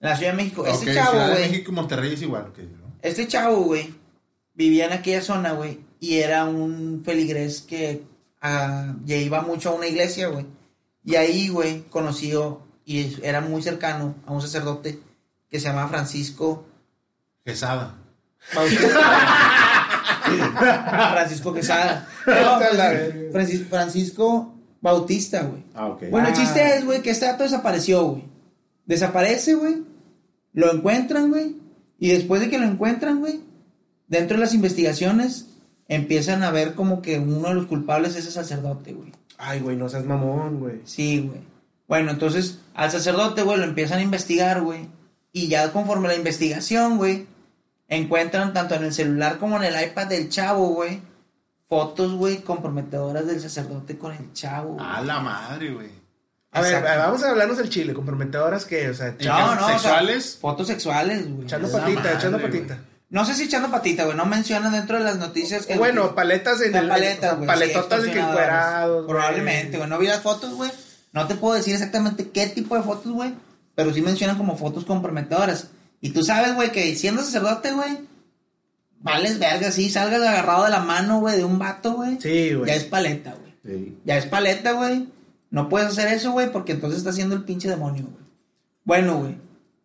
[0.00, 0.64] En la Ciudad de México.
[0.64, 1.50] Este chavo, güey.
[1.50, 2.44] México y Monterrey es igual.
[2.44, 2.92] ok, ¿no?
[3.02, 3.92] Este chavo, güey,
[4.54, 8.04] vivía en aquella zona, güey, y era un feligrés que
[8.40, 10.46] ah, ya iba mucho a una iglesia, güey.
[11.04, 15.00] Y ahí, güey, conoció y era muy cercano a un sacerdote
[15.50, 16.68] que se llama Francisco
[17.44, 17.96] Quesada.
[21.12, 22.08] Francisco Quesada.
[22.26, 23.32] No, Está la Francis- verga.
[23.32, 25.62] Francis- Francisco Bautista, güey.
[25.74, 26.04] Ah, ok.
[26.10, 26.36] Bueno, el Ah.
[26.36, 28.24] chiste es, güey, que este dato desapareció, güey.
[28.84, 29.82] Desaparece, güey.
[30.52, 31.56] Lo encuentran, güey.
[31.98, 33.40] Y después de que lo encuentran, güey,
[34.08, 35.46] dentro de las investigaciones
[35.88, 39.12] empiezan a ver como que uno de los culpables es el sacerdote, güey.
[39.38, 40.80] Ay, güey, no seas mamón, güey.
[40.84, 41.40] Sí, güey.
[41.88, 44.88] Bueno, entonces al sacerdote, güey, lo empiezan a investigar, güey.
[45.32, 47.26] Y ya conforme la investigación, güey,
[47.88, 51.00] encuentran tanto en el celular como en el iPad del chavo, güey,
[51.68, 54.74] fotos, güey, comprometedoras del sacerdote con el chavo.
[54.74, 54.86] güey.
[54.86, 56.06] A la madre, güey.
[56.52, 59.68] A ver, vamos a hablarnos del chile, comprometedoras que, o sea, ¿En echando No, o
[59.68, 60.38] sea, sexuales?
[60.40, 61.44] fotos sexuales, güey.
[61.44, 62.50] echando patita, madre, echando güey.
[62.50, 62.78] patita.
[63.08, 64.16] No sé si echando patita, güey.
[64.16, 65.76] No mencionan dentro de las noticias que.
[65.76, 66.88] Bueno, paletas en el.
[66.88, 67.46] paletas, güey.
[67.46, 69.06] paletotas sí, de que encuerados.
[69.06, 69.88] Probablemente, güey.
[69.88, 70.70] No vi las fotos, güey.
[71.12, 73.34] No te puedo decir exactamente qué tipo de fotos, güey.
[73.74, 75.68] Pero sí mencionan como fotos comprometedoras.
[76.00, 77.98] Y tú sabes, güey, que siendo sacerdote, güey.
[79.00, 79.90] Vales verga, sí.
[79.90, 82.20] Salgas agarrado de la mano, güey, de un vato, güey.
[82.20, 82.68] Sí, güey.
[82.68, 83.54] Ya es paleta, güey.
[83.64, 83.98] Sí.
[84.04, 85.08] Ya es paleta, güey.
[85.50, 88.24] No puedes hacer eso, güey, porque entonces está siendo el pinche demonio, güey.
[88.84, 89.36] Bueno, güey.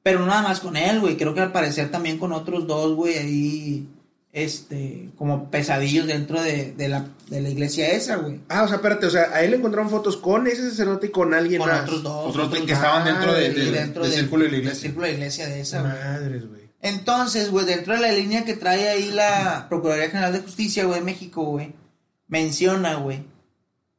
[0.04, 1.18] Pero no nada más con él, güey.
[1.18, 3.88] Creo que al parecer también con otros dos, güey, ahí.
[4.34, 5.10] Este.
[5.18, 8.40] Como pesadillos dentro de, de la, de la iglesia esa, güey.
[8.48, 11.12] Ah, o sea, espérate, o sea, a él le encontraron fotos con ese sacerdote y
[11.12, 11.82] con alguien Con más.
[11.82, 12.30] otros dos.
[12.30, 14.82] Otros otros que estaban dentro de- dentro del del- círculo de la del iglesia.
[14.82, 15.92] círculo de la iglesia de esa, güey.
[15.94, 16.62] Madres, güey.
[16.82, 21.00] Entonces, güey, dentro de la línea que trae ahí la Procuraduría General de Justicia, güey,
[21.00, 21.74] de México, güey,
[22.28, 23.24] menciona, güey,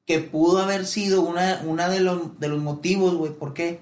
[0.07, 3.81] que pudo haber sido una, una de, los, de los motivos, güey, ¿por qué?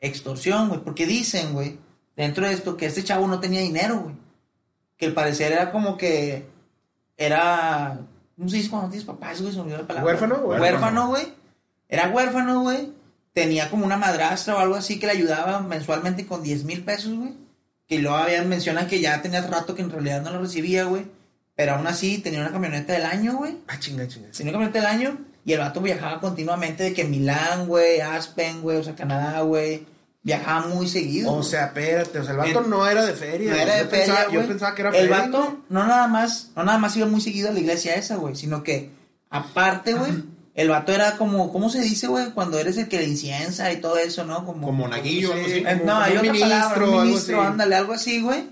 [0.00, 1.76] Extorsión, güey, porque dicen, güey,
[2.16, 4.14] dentro de esto, que este chavo no tenía dinero, güey.
[4.98, 6.46] Que al parecer era como que
[7.16, 7.98] era,
[8.36, 9.52] ¿cómo se dice cuando no tienes papás, güey?
[9.52, 10.06] Se me olvidó la palabra.
[10.06, 10.36] ¿Huérfano?
[10.36, 11.32] Huérfano, güey.
[11.88, 12.92] Era huérfano, güey.
[13.32, 17.14] Tenía como una madrastra o algo así que le ayudaba mensualmente con 10 mil pesos,
[17.14, 17.32] güey.
[17.86, 21.06] Que luego habían, mencionan que ya tenía rato que en realidad no lo recibía, güey.
[21.54, 23.56] Pero aún así tenía una camioneta del año, güey.
[23.66, 24.28] Ah, chinga, chinga.
[24.30, 28.60] Tenía una camioneta del año y el vato viajaba continuamente de que Milán, güey, Aspen,
[28.60, 29.86] güey, o sea, Canadá, güey.
[30.22, 31.32] Viajaba muy seguido.
[31.32, 33.50] O sea, espérate, o sea, el vato no era de feria.
[33.52, 34.32] no era de Yo feria, pensaba-.
[34.32, 35.56] Yo pensaba que era El feria, vato güey.
[35.70, 38.62] no nada más, no nada más iba muy seguido a la iglesia esa, güey, sino
[38.62, 38.90] que
[39.30, 40.12] aparte, güey,
[40.54, 42.32] el vato era como, ¿cómo se dice, güey?
[42.32, 44.44] Cuando eres el que le inciensa y todo eso, ¿no?
[44.44, 45.60] Como, Como monaguillo, algo Sí, así.
[45.60, 48.48] Eh, como- no, hay otra ministro, palabra, algo un ministro, ándale, algo así, güey.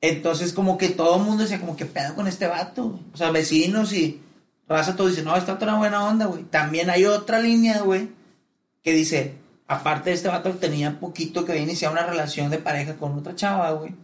[0.00, 2.84] Entonces, como que todo el mundo decía, como, ¿qué pedo con este vato?
[2.90, 3.00] güey?
[3.14, 4.20] O sea, vecinos y
[4.68, 6.42] raza, todo dice, no, está otra buena onda, güey.
[6.44, 8.08] También hay otra línea, güey,
[8.82, 9.34] que dice,
[9.72, 13.34] aparte de este vato tenía poquito que había iniciado una relación de pareja con otra
[13.34, 13.94] chava, güey.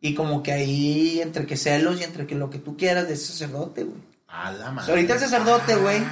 [0.00, 3.14] Y como que ahí, entre que celos y entre que lo que tú quieras de
[3.14, 3.98] ese sacerdote, güey.
[4.28, 4.86] A la O madre.
[4.86, 6.02] sea, ahorita el sacerdote, güey,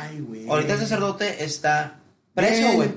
[0.48, 1.98] ahorita el sacerdote está
[2.34, 2.90] preso, güey.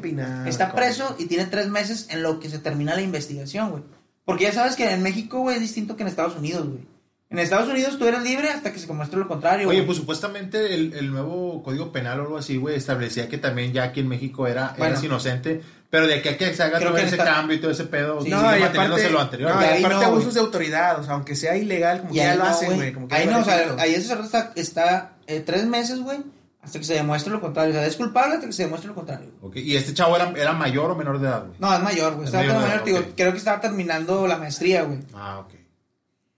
[0.48, 3.84] Está preso y tiene tres meses en lo que se termina la investigación, güey.
[4.26, 6.82] Porque ya sabes que en México, güey, es distinto que en Estados Unidos, güey.
[7.30, 10.76] En Estados Unidos tú eres libre hasta que se demuestre lo contrario, Oye, pues supuestamente
[10.76, 14.08] el, el nuevo Código Penal o algo así, güey, establecía que también ya aquí en
[14.08, 14.86] México era, Bueno.
[14.92, 15.62] eras inocente,
[15.94, 17.70] pero de aquí a que se haga Creo todo que ese está- cambio y todo
[17.70, 19.54] ese pedo, Sí, sigue No, y manteniéndose aparte, lo anterior.
[19.54, 22.20] no, y aparte no, abusos de autoridad, o sea, aunque sea ilegal, como Y que
[22.24, 22.78] ya lo hacen, güey.
[22.80, 22.94] güey.
[22.94, 26.18] como que Ahí no, o sea, ahí ese sacerdote está, está eh, tres meses, güey,
[26.64, 27.74] hasta que se demuestre lo contrario.
[27.74, 29.30] O sea, es culpable hasta que se demuestre lo contrario.
[29.44, 31.60] Ok, Y este chavo era, era mayor o menor de edad, güey.
[31.60, 32.28] No, es mayor, güey.
[32.28, 34.98] Es Estaba mayor digo, creo que estaba terminando la maestría, güey.
[35.14, 35.54] Ah, ok.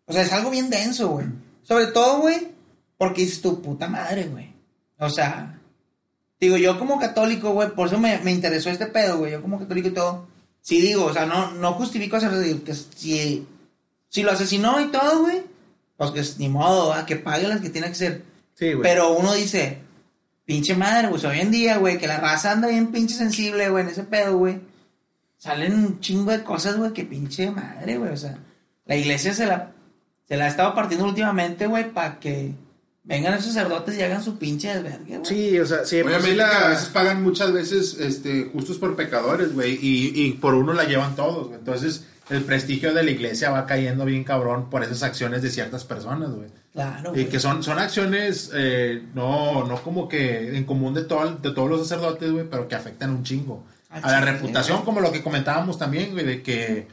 [0.07, 1.27] O sea, es algo bien denso, güey.
[1.63, 2.49] Sobre todo, güey,
[2.97, 4.53] porque es tu puta madre, güey.
[4.99, 5.54] O sea,
[6.45, 9.31] digo, yo como católico, güey, por eso me, me interesó este pedo, güey.
[9.31, 10.27] Yo como católico y todo.
[10.61, 13.47] Sí digo, o sea, no, no justifico hacer digo, que si,
[14.09, 15.43] si lo asesinó y todo, güey,
[15.97, 17.05] pues que es ni modo, ¿va?
[17.05, 18.23] que pague las que tiene que ser.
[18.55, 18.81] Sí, güey.
[18.81, 19.79] Pero uno dice,
[20.45, 23.83] pinche madre, pues hoy en día, güey, que la raza anda bien pinche sensible, güey,
[23.83, 24.59] en ese pedo, güey.
[25.37, 28.11] Salen un chingo de cosas, güey, que pinche madre, güey.
[28.11, 28.37] O sea,
[28.85, 29.71] la iglesia se la,
[30.27, 32.53] se la ha estado partiendo últimamente, güey, para que
[33.05, 35.25] vengan esos sacerdotes y hagan su pinche desvergue, güey.
[35.25, 38.77] Sí, o sea, sí, pues Obviamente sí la- a veces pagan muchas veces este, justos
[38.77, 41.59] por pecadores, güey, y, y por uno la llevan todos, güey.
[41.59, 45.83] Entonces, el prestigio de la iglesia va cayendo bien cabrón por esas acciones de ciertas
[45.83, 46.49] personas, güey.
[46.73, 47.29] Claro, Y güey.
[47.29, 51.69] que son, son acciones eh, no, no como que en común de, todo, de todos
[51.69, 53.63] los sacerdotes, güey, pero que afectan un chingo.
[53.91, 54.85] Ah, A la sí, reputación, güey.
[54.85, 56.87] como lo que comentábamos también, güey, de que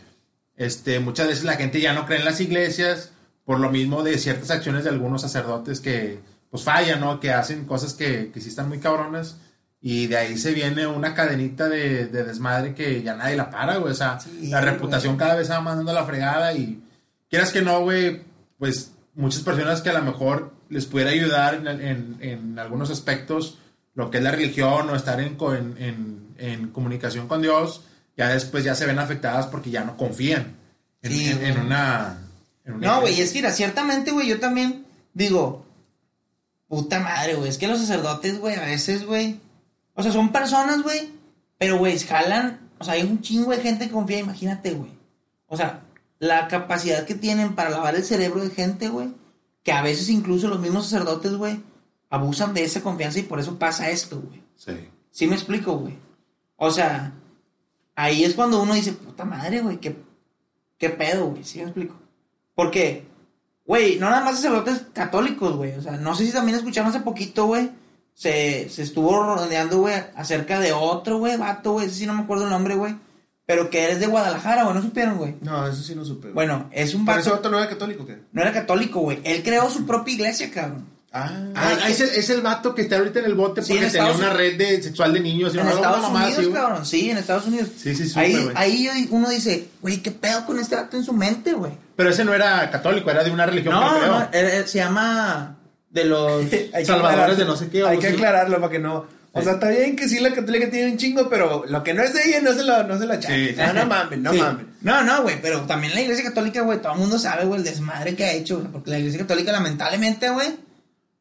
[0.56, 3.11] este, muchas veces la gente ya no cree en las iglesias
[3.44, 7.18] por lo mismo de ciertas acciones de algunos sacerdotes que pues fallan, ¿no?
[7.20, 9.36] Que hacen cosas que, que sí están muy cabronas.
[9.80, 13.78] Y de ahí se viene una cadenita de, de desmadre que ya nadie la para,
[13.78, 13.92] güey.
[13.92, 14.72] O sea, Sí, la güey.
[14.74, 16.82] reputación cada vez va mandando a la fregada y
[17.28, 18.22] quieras que no, güey,
[18.58, 23.58] pues muchas personas que a lo mejor les pudiera ayudar en, en- en algunos aspectos,
[23.94, 25.36] lo que es la religión o estar en,
[26.38, 27.84] en, comunicación con Dios,
[28.16, 30.54] ya después ya se ven afectadas porque ya no confían
[31.02, 32.18] en, Sí, una...
[32.64, 35.64] No, güey, es que mira, ciertamente, güey, yo también digo,
[36.68, 39.40] puta madre, güey, es que los sacerdotes, güey, a veces, güey,
[39.94, 41.10] o sea, son personas, güey,
[41.58, 44.90] pero, güey, jalan, o sea, hay un chingo de gente que confía, imagínate, güey.
[45.46, 45.82] O sea,
[46.18, 49.08] la capacidad que tienen para lavar el cerebro de gente, güey,
[49.62, 51.60] que a veces incluso los mismos sacerdotes, güey,
[52.10, 54.42] abusan de esa confianza y por eso pasa esto, güey.
[54.56, 54.88] Sí.
[55.10, 55.96] ¿Sí me explico, güey?
[56.56, 57.12] O sea,
[57.94, 59.96] ahí es cuando uno dice, puta madre, güey, ¿qué,
[60.78, 62.01] qué pedo, güey, ¿sí me explico?
[62.54, 63.04] Porque,
[63.64, 67.00] güey, no nada más sacerdotes católicos, güey, o sea, no sé si también escucharon hace
[67.00, 67.70] poquito, güey,
[68.14, 72.22] se, se estuvo rodeando, güey, acerca de otro, güey, vato, güey, ese sí no me
[72.22, 72.94] acuerdo el nombre, güey,
[73.46, 75.36] pero que eres de Guadalajara, güey, ¿no supieron, güey?
[75.40, 76.22] No, eso sí no supe.
[76.30, 76.34] güey.
[76.34, 78.18] Bueno, es un ¿Pero vato, ese vato no era católico qué?
[78.32, 80.92] no era católico, güey, él creó su propia iglesia, cabrón.
[81.14, 83.84] Ah, Ah, es, el, es el vato que está ahorita en el bote Sí, porque
[83.84, 85.54] en tenía Estados una red de sexual de niños.
[85.54, 87.68] y En Estados mamada Unidos, así, cabrón, sí, en Estados Unidos.
[87.76, 91.12] Sí, sí, supe, ahí, ahí uno dice, güey, ¿qué pedo con este vato en su
[91.12, 91.72] mente, güey?
[91.96, 94.08] Pero ese no era católico, era de una religión No, creo.
[94.08, 95.56] no, eh, se llama
[95.90, 96.44] de los...
[96.84, 99.06] Salvadores de no sé qué, Hay que aclararlo para que no.
[99.34, 102.02] O sea, está bien que sí la católica tiene un chingo, pero lo que no
[102.02, 103.28] es de ella no se lo, no se echa.
[103.28, 103.54] Sí.
[103.56, 104.38] No, no mames, no Sí.
[104.38, 104.66] mames.
[104.82, 107.64] No, no, güey, pero también la iglesia católica, güey, todo el mundo sabe, güey, el
[107.64, 110.48] desmadre que ha hecho, güey, porque la iglesia católica, lamentablemente, güey,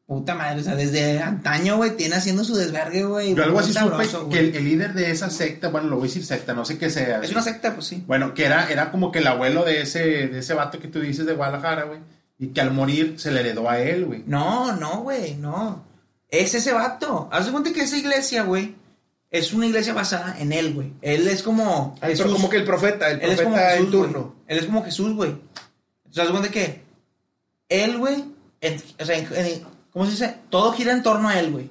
[0.06, 3.34] puta madre, o sea, desde antaño, güey, tiene haciendo su desvergue, güey.
[3.34, 6.04] Yo algo así sabroso, supe que el, el líder de esa secta, bueno, lo voy
[6.04, 7.20] a decir secta, no sé qué sea.
[7.22, 8.02] Es una secta, pues sí.
[8.06, 11.00] Bueno, que era, era como que el abuelo de ese, de ese vato que tú
[11.00, 12.00] dices de Guadalajara, güey.
[12.38, 14.24] Y que al morir se le heredó a él, güey.
[14.26, 15.84] No, no, güey, no.
[16.28, 17.28] Es ese vato.
[17.30, 18.74] Haz de cuenta que esa iglesia, güey,
[19.30, 20.92] es una iglesia basada en él, güey.
[21.02, 21.94] Él es como...
[22.00, 22.32] Ay, pero Jesús.
[22.32, 24.34] como que el profeta, el Él es como profeta en Jesús, turno.
[24.48, 25.30] Él es como Jesús, güey.
[25.30, 26.82] Entonces, haz de cuenta que
[27.68, 28.24] él, güey,
[29.00, 29.62] o sea, en- en-
[29.92, 30.36] ¿cómo se dice?
[30.50, 31.70] Todo gira en torno a él, güey.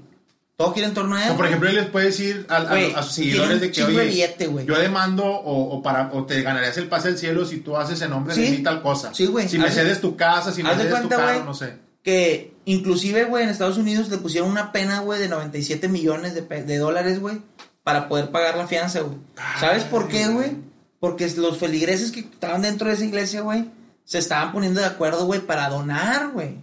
[0.58, 1.32] Todo gira en torno a él.
[1.32, 3.84] O por ejemplo, él les puede decir a, a- Güey, a sus seguidores de que,
[3.84, 7.58] oye, billete, yo demando o, o para, o te ganarías el pase del cielo si
[7.62, 9.12] tú haces en nombre de mí tal cosa.
[9.14, 9.50] Sí, güey.
[9.50, 11.74] Si me cedes tu casa, si me cedes tu carro, no sé.
[12.04, 16.42] Que inclusive, güey, en Estados Unidos le pusieron una pena, güey, de 97 millones de,
[16.42, 17.42] de dólares, güey,
[17.84, 19.18] para poder pagar la fianza, güey.
[19.60, 20.52] ¿Sabes por qué, güey?
[21.00, 23.66] Porque los feligreses que estaban dentro de esa iglesia, güey,
[24.04, 26.58] se estaban poniendo de acuerdo, güey, para donar, güey.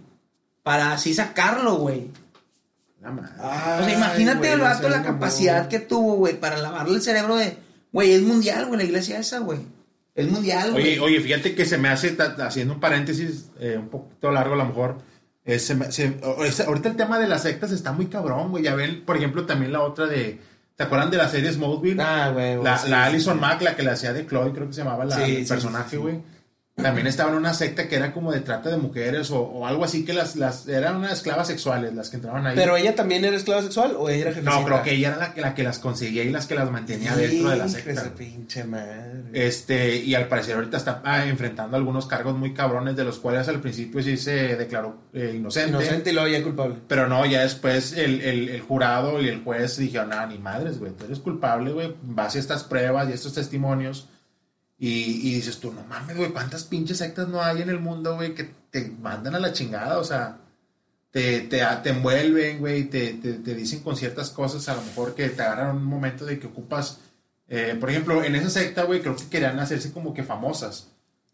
[0.69, 2.11] Para así sacarlo, güey.
[3.01, 3.31] La madre.
[3.39, 7.57] O sea, imagínate el vato la capacidad que tuvo, güey, para lavarle el cerebro de,
[7.91, 9.61] güey, es mundial, güey, la iglesia esa, güey.
[10.13, 10.83] Es mundial, güey.
[10.83, 14.57] Oye, oye, fíjate que se me hace, haciendo un paréntesis eh, un poquito largo a
[14.57, 14.97] lo mejor,
[15.43, 18.51] eh, se me- se- o- es- ahorita el tema de las sectas está muy cabrón,
[18.51, 18.63] güey.
[18.63, 20.39] Ya ven, por ejemplo, también la otra de,
[20.75, 21.99] ¿te acuerdan de la serie Smallville?
[21.99, 22.57] Ah, güey.
[22.57, 23.39] güey, la sí, la Alison sí.
[23.41, 25.89] Mack, la que la hacía de Chloe, creo que se llamaba la, Sí, el personaje,
[25.91, 25.97] sí.
[25.97, 26.19] güey.
[26.81, 29.83] También estaba en una secta que era como de trata de mujeres o, o algo
[29.83, 32.55] así que las, las eran unas esclavas sexuales las que entraban ahí.
[32.55, 34.59] ¿Pero ella también era esclava sexual o ella era jefecita?
[34.59, 36.71] no, creo que ella era la que, la que las conseguía y las que las
[36.71, 37.91] mantenía dentro de la secta.
[37.91, 39.23] Esa pinche madre.
[39.33, 43.47] Este, y al parecer ahorita está ah, enfrentando algunos cargos muy cabrones, de los cuales
[43.47, 46.75] al principio sí se declaró eh, inocente, Inocente y luego ya culpable.
[46.87, 50.79] Pero no, ya después el, el- el jurado y el juez dijeron, nada, ni madres,
[50.79, 54.07] güey, tú eres culpable, güey, base a estas pruebas y estos testimonios.
[54.79, 58.15] Y, y dices tú, no mames, güey, ¿cuántas pinches sectas no hay en el mundo,
[58.15, 59.99] güey, que te mandan a la chingada?
[59.99, 60.37] O sea,
[61.11, 65.15] te, te, te envuelven, güey, te, te, te dicen con ciertas cosas, a lo mejor
[65.15, 66.99] que te agarran un momento de que ocupas,
[67.49, 70.87] eh, por ejemplo, en esa secta, güey, creo que querían hacerse como que famosas.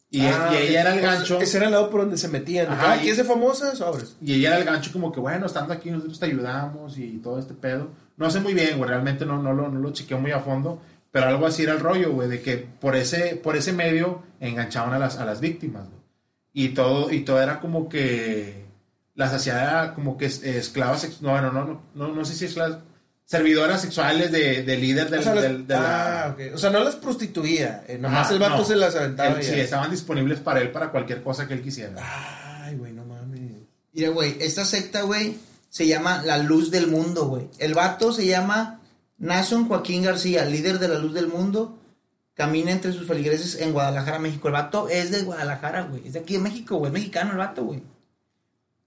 [0.09, 1.41] Y, Ah, y ella era el gancho.
[1.41, 2.67] Ese era el lado por donde se metían.
[2.71, 3.75] Ajá, Ajá, y- ¿Quieres ser famosa?
[3.75, 4.15] Sobres.
[4.21, 7.37] Y ella era el gancho como que, bueno, estando aquí nosotros te ayudamos y todo
[7.37, 7.89] este pedo.
[8.15, 10.81] No sé muy bien, güey, realmente no, no, lo, no lo chequeo muy a fondo,
[11.15, 14.91] pero algo así era el rollo, güey, de que por ese, por ese medio enganchaban
[14.93, 16.01] a las, a las víctimas, güey.
[16.51, 18.65] Y todo, y todo era como que
[19.13, 22.79] las hacía como que es- esclavas, no, no, no, no, no sé si esclavas,
[23.23, 26.23] servidoras sexuales de, de líder del, o sea, del- de la...
[26.25, 26.41] ah, ok.
[26.53, 27.85] O sea, no las prostituía.
[27.87, 28.65] eh, nomás Ajá, el vato no.
[28.65, 29.37] se las aventaba.
[29.39, 31.95] Él- sí, estaban disponibles para él para cualquier cosa que él quisiera.
[32.65, 33.39] Ay, güey, no mames.
[33.93, 35.37] Mira, güey, esta secta, güey,
[35.69, 37.47] se llama La Luz del Mundo, güey.
[37.57, 38.81] El vato se llama
[39.17, 41.77] Nason Joaquín García, líder de La Luz del Mundo.
[42.33, 44.47] Camina entre sus feligreses en Guadalajara, México.
[44.49, 46.05] El vato es de Guadalajara, güey.
[46.05, 46.89] Es de aquí de México, güey.
[46.89, 47.81] Es mexicano el vato, güey.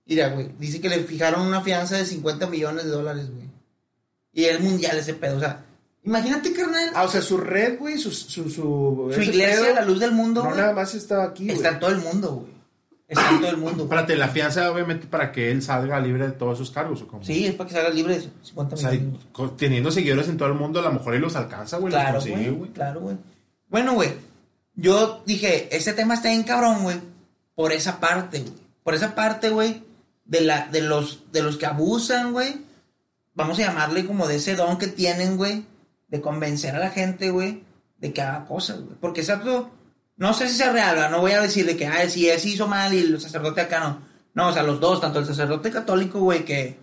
[0.05, 3.49] Mira, güey, dice que le fijaron una fianza de 50 millones de dólares, güey.
[4.33, 5.37] Y es mundial ese pedo.
[5.37, 5.65] O sea,
[6.05, 6.91] imagínate, carnal.
[6.95, 10.13] Ah, o sea, su red, güey, su, su, su, su iglesia, pedo, La Luz del
[10.13, 11.57] Mundo, No güey, nada más está aquí, güey.
[11.57, 12.58] está en todo el mundo, güey.
[13.09, 13.85] Está en todo el mundo.
[13.85, 17.25] Espérate, la fianza obviamente para que él salga libre de todos sus cargos, ¿o cómo?
[17.25, 19.21] Sí, es para que salga libre de 50 O sea, millones.
[19.57, 21.91] teniendo seguidores en todo el mundo, a lo mejor él los alcanza, güey.
[21.91, 22.73] Claro, güey.
[22.73, 23.17] Claro, güey.
[23.69, 24.11] Bueno, güey.
[24.75, 27.01] Yo dije, este tema está bien cabrón, güey.
[27.55, 28.53] Por esa parte, güey.
[28.83, 29.83] Por esa parte, güey.
[30.27, 32.57] De, la, de, los, de los que abusan, güey.
[33.35, 35.65] Vamos a llamarle como de ese don que tienen, güey.
[36.09, 37.63] De convencer a la gente, güey.
[37.97, 38.97] De que haga cosas, güey.
[39.01, 39.71] Porque exacto.
[40.19, 41.11] No sé si sea real.
[41.11, 44.03] No voy a decirle que, ay, si ese hizo mal y el sacerdote acá no.
[44.35, 46.79] No, o sea, los dos, tanto el sacerdote católico, güey, que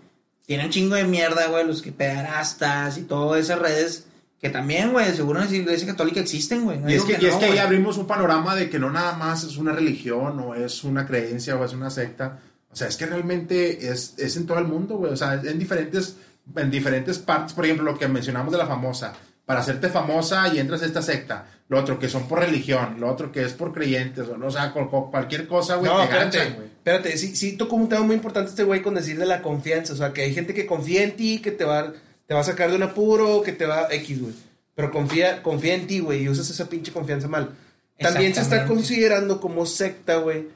[0.46, 4.06] tiene un chingo de mierda, güey, los que pederastas y todas esas redes,
[4.40, 6.78] que también, güey, seguro en la iglesia católica existen, güey.
[6.78, 8.90] No Y es digo que, y es que ahí abrimos un panorama de que no
[8.90, 12.38] nada más es una religión o es una creencia o es una secta.
[12.70, 15.12] O sea, es que realmente es, es en todo el mundo, güey.
[15.12, 16.16] O sea, en diferentes,
[16.54, 17.54] en diferentes partes.
[17.54, 19.14] Por ejemplo, lo que mencionamos de la famosa.
[19.46, 21.46] para hacerte famosa y entras a esta secta.
[21.68, 24.50] Lo otro que son por religión, lo otro que es por creyentes, o, no, o
[24.50, 26.68] sea, con, con cualquier cosa, güey, No, te espérate, ganchan, güey.
[26.68, 29.92] espérate, sí, sí tocó un tema muy importante este güey con decir de la confianza,
[29.92, 31.92] o sea, que hay gente que confía en ti, que te va,
[32.26, 34.34] te va a sacar de un apuro, que te va X, güey,
[34.76, 37.56] pero confía, confía en ti, güey, y usas esa pinche confianza mal.
[37.98, 40.48] También se está considerando como secta, güey,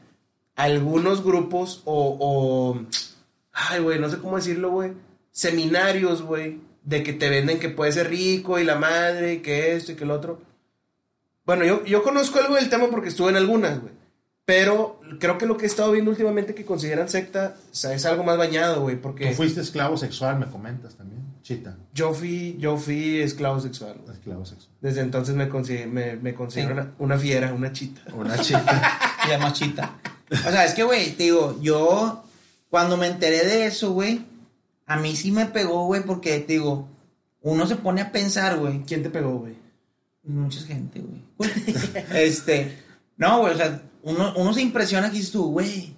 [0.55, 2.81] algunos grupos o, o
[3.53, 4.93] ay, güey, no sé cómo decirlo, güey,
[5.33, 9.75] seminarios, güey, de que te venden que puedes ser rico y la madre, y que
[9.75, 10.41] esto y que el otro.
[11.51, 13.93] Bueno, yo, yo conozco algo del tema porque estuve en algunas, güey.
[14.45, 18.07] Pero creo que lo que he estado viendo últimamente que consideran secta o sea, es
[18.07, 18.95] algo más bañado, güey.
[18.95, 21.23] Tú Porque fuiste esclavo sexual, me comentas también.
[21.43, 24.17] Chita, yo fui, yo fui esclavo sexual, güey.
[24.17, 24.71] esclavo sexual.
[24.81, 26.73] Desde entonces me, consi- me, me considero Sí.
[26.75, 28.03] una, una fiera, una chita.
[28.15, 28.99] Una chita.
[29.27, 29.99] Y además chita.
[30.31, 32.23] O sea, es que, güey, te digo, yo
[32.69, 34.25] cuando me enteré de eso, güey,
[34.87, 36.87] a mí sí me pegó, güey, porque, te digo,
[37.43, 39.60] uno se pone a pensar, güey, ¿Quién te pegó, güey?
[40.23, 41.23] Mucha gente, güey.
[42.15, 42.79] este,
[43.17, 45.95] no, güey, o sea, uno, uno se impresiona que dices tú, güey,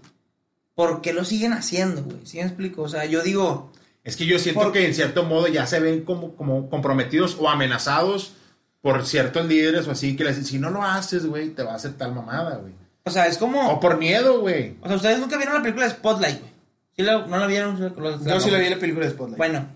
[0.75, 2.19] ¿por qué lo siguen haciendo, güey?
[2.25, 2.83] ¿Sí me explico?
[2.83, 3.73] O sea, yo digo,
[4.05, 7.37] Es que yo siento Porque- que en cierto modo ya se ven como, como comprometidos
[7.39, 8.35] o amenazados
[8.81, 11.73] por ciertos líderes o así que les dicen, si no lo haces, güey, te va
[11.73, 12.73] a hacer tal mamada, güey.
[13.05, 14.77] o sea, es como, O por miedo, güey.
[14.81, 16.53] o sea, ustedes nunca vieron la película de Spotlight, güey.
[16.97, 17.79] ¿Sí la- ¿No la vieron?
[17.79, 19.39] Yo sí la vi en la película de Spotlight.
[19.39, 19.67] Bueno,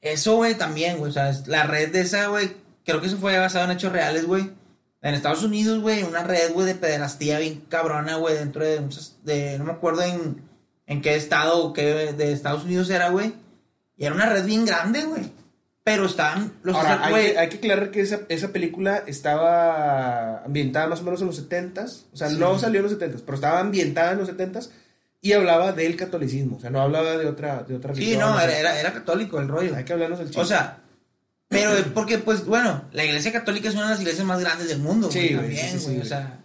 [0.00, 1.10] eso, güey, también, güey.
[1.10, 2.50] O sea, la red de esa, güey,
[2.86, 4.50] creo que eso fue basado en hechos reales, güey.
[5.02, 9.16] En Estados Unidos, güey, una red, güey, de pederastía bien cabrona, güey, dentro de, muchas-
[9.24, 10.42] de no me acuerdo en,
[10.86, 13.34] en qué estado o qué de Estados Unidos era, güey.
[13.98, 15.30] Y era una red bien grande, güey.
[15.84, 20.86] Pero estaban los Ahora, hay, que, hay que aclarar que esa, esa película estaba ambientada
[20.88, 22.04] más o menos en los 70s.
[22.12, 22.36] O sea, Sí.
[22.38, 24.70] no salió en los 70s, pero estaba ambientada en los 70s
[25.20, 26.56] y hablaba del catolicismo.
[26.56, 28.20] O sea, no hablaba de otra, de otra Sí, religión.
[28.22, 29.76] no, o sea, era, era, era católico el rollo.
[29.76, 30.40] Hay que hablarnos del chiste.
[30.42, 30.78] O sea,
[31.48, 34.68] pero es porque, pues, bueno, la iglesia católica es una de las iglesias más grandes
[34.68, 36.40] del mundo, Sí, güey, güey, también, sí, sí, güey, sí, o sea,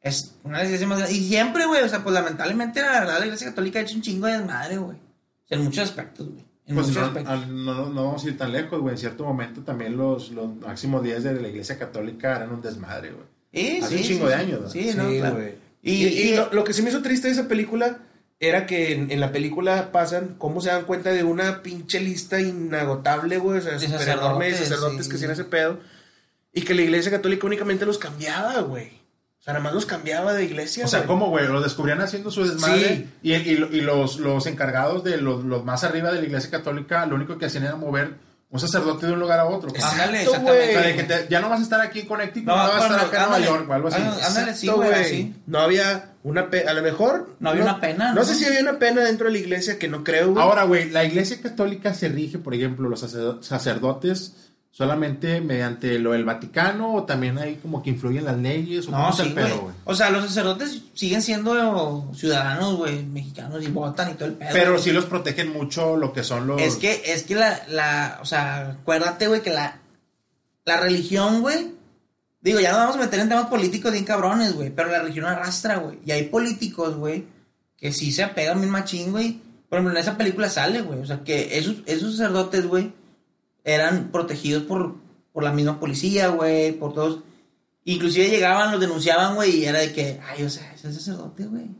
[0.00, 1.18] es una de las iglesias más grandes.
[1.18, 4.02] Y siempre, güey, o sea, pues, lamentablemente, la verdad, la iglesia católica ha hecho un
[4.02, 4.96] chingo de desmadre, güey.
[4.96, 6.44] O sea, en muchos aspectos, güey.
[6.66, 7.48] En Pues muchos no, aspectos.
[7.48, 8.94] no, no vamos a ir tan lejos, güey.
[8.94, 13.10] En cierto momento también los, los máximos días de la iglesia católica eran un desmadre,
[13.10, 13.26] güey.
[13.52, 14.40] Sí, hace sí, un chingo sí, de sí.
[14.44, 14.70] años, ¿no?
[14.70, 15.34] Sí, Sí, no, claro.
[15.36, 15.54] güey.
[15.82, 17.98] Y, Y, y y- lo, lo que sí me hizo triste de esa película
[18.40, 22.40] era que en, en la película pasan cómo se dan cuenta de una pinche lista
[22.40, 25.10] inagotable, güey, o sea, De enorme de sacerdotes, sacerdotes sí.
[25.10, 25.78] que hacían ese pedo.
[26.52, 28.88] Y que la iglesia católica únicamente los cambiaba, güey.
[29.38, 31.08] O sea, nada más los cambiaba de iglesia, O sea, güey.
[31.08, 31.46] ¿cómo, güey?
[31.46, 32.96] Lo descubrían haciendo su desmadre.
[32.96, 33.08] Sí.
[33.22, 37.06] Y, y, y los, los encargados de los, los más arriba de la iglesia católica,
[37.06, 38.14] lo único que hacían era mover
[38.52, 39.70] un sacerdote de un lugar a otro.
[39.70, 40.26] Exacto, Ándale, güey.
[40.26, 40.96] O sea, de exactamente.
[41.06, 43.00] que te- ya no vas a estar aquí en Connecticut, No, no, vas a estar
[43.06, 43.44] acá en Nueva.
[43.46, 43.96] York o algo así.
[44.02, 45.04] Ándale, sí, Exacto, güey, güey.
[45.04, 45.34] así.
[45.46, 47.36] No había una pena, a lo mejor...
[47.38, 48.24] No había una pena, No ¿no?
[48.24, 50.42] sé si había una pena dentro de la iglesia, que no creo, güey.
[50.44, 54.34] Ahora, güey, la iglesia católica se rige, por ejemplo, los sacerdo- sacerdotes
[54.70, 59.12] solamente mediante lo del Vaticano o también hay como que influyen las leyes o No,
[59.12, 59.74] sí, el pedo, güey.
[59.84, 64.50] O sea, los sacerdotes siguen siendo ciudadanos, güey, mexicanos y votan y todo el pedo.
[64.52, 66.60] Pero sí los protegen mucho lo que son los...
[66.62, 69.80] Es que, es que la, la, o sea, acuérdate, güey, que la,
[70.64, 71.74] la religión, güey,
[72.40, 75.26] digo, ya no vamos a meter en temas políticos bien cabrones, güey, pero la religión
[75.26, 75.98] arrastra, güey.
[76.06, 77.26] Y hay políticos, güey,
[77.76, 79.40] que sí se apegan bien machín, güey.
[79.68, 82.92] Por ejemplo, en esa película sale, güey, o sea, que esos, esos sacerdotes, güey,
[83.72, 84.96] eran protegidos por,
[85.32, 87.20] por la misma policía, güey, por todos.
[87.84, 91.46] Inclusive llegaban, los denunciaban, güey, y era de que, ay, o sea, es el sacerdote,
[91.46, 91.70] güey.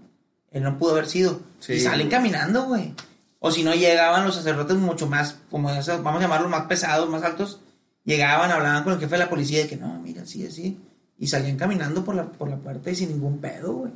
[0.50, 1.40] Él no pudo haber sido.
[1.60, 2.94] Sí, y salen caminando, güey.
[3.38, 7.08] O si no, llegaban los sacerdotes mucho más, como esos, vamos a llamarlos más pesados,
[7.08, 7.60] más altos.
[8.04, 10.78] Llegaban, hablaban con el jefe de la policía de que, no, mira, sí, así.
[11.18, 13.92] Y salían caminando por la, por la puerta y sin ningún pedo, güey.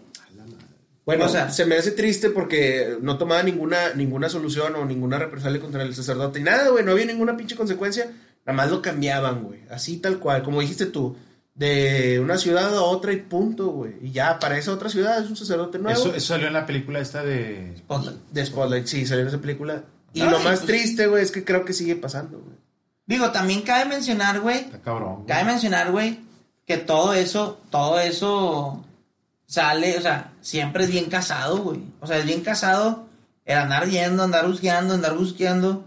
[1.06, 5.18] Bueno, O sea- se me hace triste porque no tomaba ninguna, ninguna solución o ninguna
[5.18, 6.40] represalia contra el sacerdote.
[6.40, 8.10] Y nada, güey, no había ninguna pinche consecuencia.
[8.46, 9.60] Nada más lo cambiaban, güey.
[9.70, 11.16] Así tal cual, como dijiste tú.
[11.54, 13.92] De una ciudad a otra y punto, güey.
[14.02, 15.96] Y ya, para esa otra ciudad es un sacerdote nuevo.
[16.00, 17.74] Eso, eso salió en la película esta de...
[17.78, 18.18] Spotlight.
[18.32, 19.84] De Spotlight, sí, salió en esa película.
[20.12, 22.56] Y Ay, lo más pues- triste, güey, es que creo que sigue pasando, güey.
[23.06, 25.14] Digo, también cabe mencionar, güey, Está cabrón.
[25.16, 25.26] güey.
[25.26, 26.18] Cabe mencionar, güey,
[26.66, 28.84] que todo eso, todo eso
[29.46, 31.80] sale, o sea, siempre es bien casado, güey.
[32.00, 33.06] O sea, es bien casado
[33.44, 35.84] el andar yendo, andar buscando, andar buscando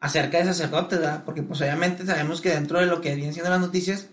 [0.00, 1.22] acerca de sacerdotes, ¿verdad?
[1.24, 4.06] Porque, pues, obviamente sabemos que dentro de lo que vienen siendo las noticias,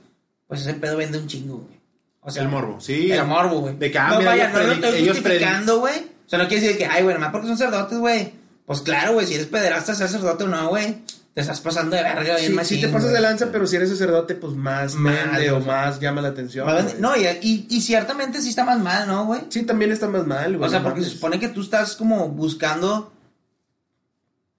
[0.48, 1.76] pues ese pedo vende un chingo, güey.
[2.22, 3.12] O sea, el morbo, sí.
[3.12, 3.78] el morbo, güey.
[3.78, 6.00] De que, ah, no, mira, vaya, no lo estoy justificando, güey.
[6.26, 8.34] O sea, no quiere decir que, ay, güey, nomás porque son sacerdotes, güey.
[8.66, 11.04] Pues claro, güey, si eres pederasta, sacerdote o no, güey.
[11.36, 13.76] Te estás pasando de verga, bien Sí, sí machín, te pasas de lanza, pero si
[13.76, 16.66] eres sacerdote, pues más vende o más llama la atención.
[16.66, 19.42] Más No, y, y, y ciertamente sí está más mal, ¿no, güey?
[19.50, 20.66] Sí, también está más mal, güey.
[20.66, 23.12] O sea, porque se supone que tú estás como buscando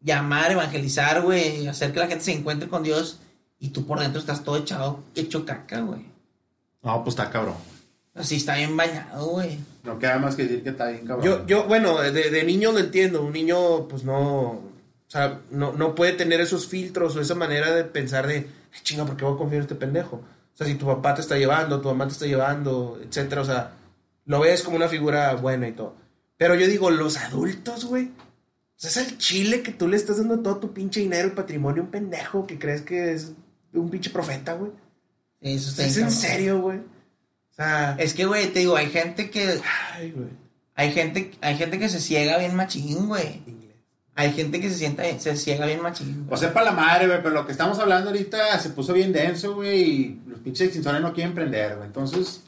[0.01, 3.20] llamar, evangelizar, güey, hacer que la gente se encuentre con Dios
[3.59, 6.05] y tú por dentro estás todo echado, hecho caca, güey.
[6.83, 7.55] No, pues está cabrón.
[8.14, 9.59] Así está bien bañado, güey.
[9.83, 11.24] No queda más que decir que está bien cabrón.
[11.27, 13.22] Yo, yo, bueno, de, de niño lo entiendo.
[13.22, 14.61] Un niño, pues no.
[15.07, 18.48] O sea, no, no puede tener esos filtros o esa manera de pensar de,
[18.82, 20.16] chinga, ¿por qué voy a confiar en este pendejo?
[20.16, 23.44] O sea, si tu papá te está llevando, tu mamá te está llevando, etcétera, o
[23.44, 23.72] sea,
[24.24, 25.94] lo ves como una figura buena y todo.
[26.36, 28.07] Pero yo digo, los adultos, güey.
[28.07, 31.32] O sea, es el chile que tú le estás dando todo tu pinche dinero y
[31.32, 33.32] patrimonio a un pendejo que crees que es
[33.72, 34.72] un pinche profeta, güey.
[35.40, 36.78] Eso está es en serio, güey.
[36.78, 39.61] O sea, Es que, güey, te digo, hay gente que.
[39.94, 40.28] ay, güey.
[40.74, 43.42] Hay gente, hay gente que se ciega bien machín, güey.
[44.18, 46.24] Hay gente que se sienta, se ciega bien machín.
[46.24, 46.34] güey.
[46.34, 49.12] O sea, para la madre, güey, pero lo que estamos hablando ahorita se puso bien
[49.12, 51.86] denso, güey, y los pinches extintores no quieren prender, güey.
[51.86, 52.42] Entonces,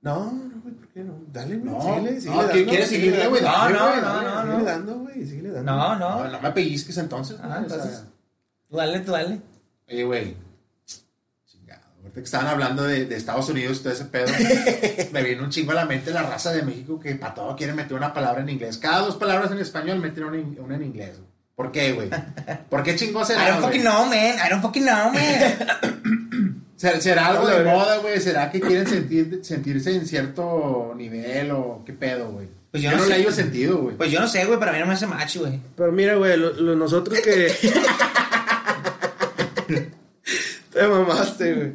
[0.00, 1.14] No, no, güey, ¿por qué no?
[1.32, 3.42] Dale, güey, No, síguele, síguele no, dando, ¿qué- quieres seguirle, güey?
[3.42, 5.72] No, no, no, no, síguele dando, güey, síguele dando.
[5.72, 6.28] No, no, no.
[6.30, 7.36] no me pellizques entonces.
[7.42, 8.04] Ah, entonces-
[8.70, 9.40] Tú dale, tú dale.
[9.88, 10.36] Oye, güey.
[12.14, 14.26] Que estaban hablando de, de Estados Unidos y todo ese pedo,
[15.12, 17.72] me viene un chingo a la mente la raza de México que para todo quiere
[17.72, 18.78] meter una palabra en inglés.
[18.78, 21.16] Cada dos palabras en español meten una, en- una en inglés.
[21.56, 22.08] ¿Por qué, güey?
[22.70, 23.78] ¿Por qué chingo I será, don't güey?
[23.78, 24.34] fucking know, man.
[24.44, 26.60] I don't fucking know, man.
[26.76, 28.20] ¿Será, será algo de moda, güey?
[28.20, 32.48] ¿Será que quieren sentir, sentirse en cierto nivel o qué pedo, güey?
[32.72, 33.96] Pues yo yo no, no le hallo sentido, güey.
[33.96, 35.60] Pues yo no sé, güey, pero a mí no me hace macho, güey.
[35.76, 37.52] Pero mira, güey, lo- lo- nosotros que.
[40.72, 41.72] Te mamaste, güey.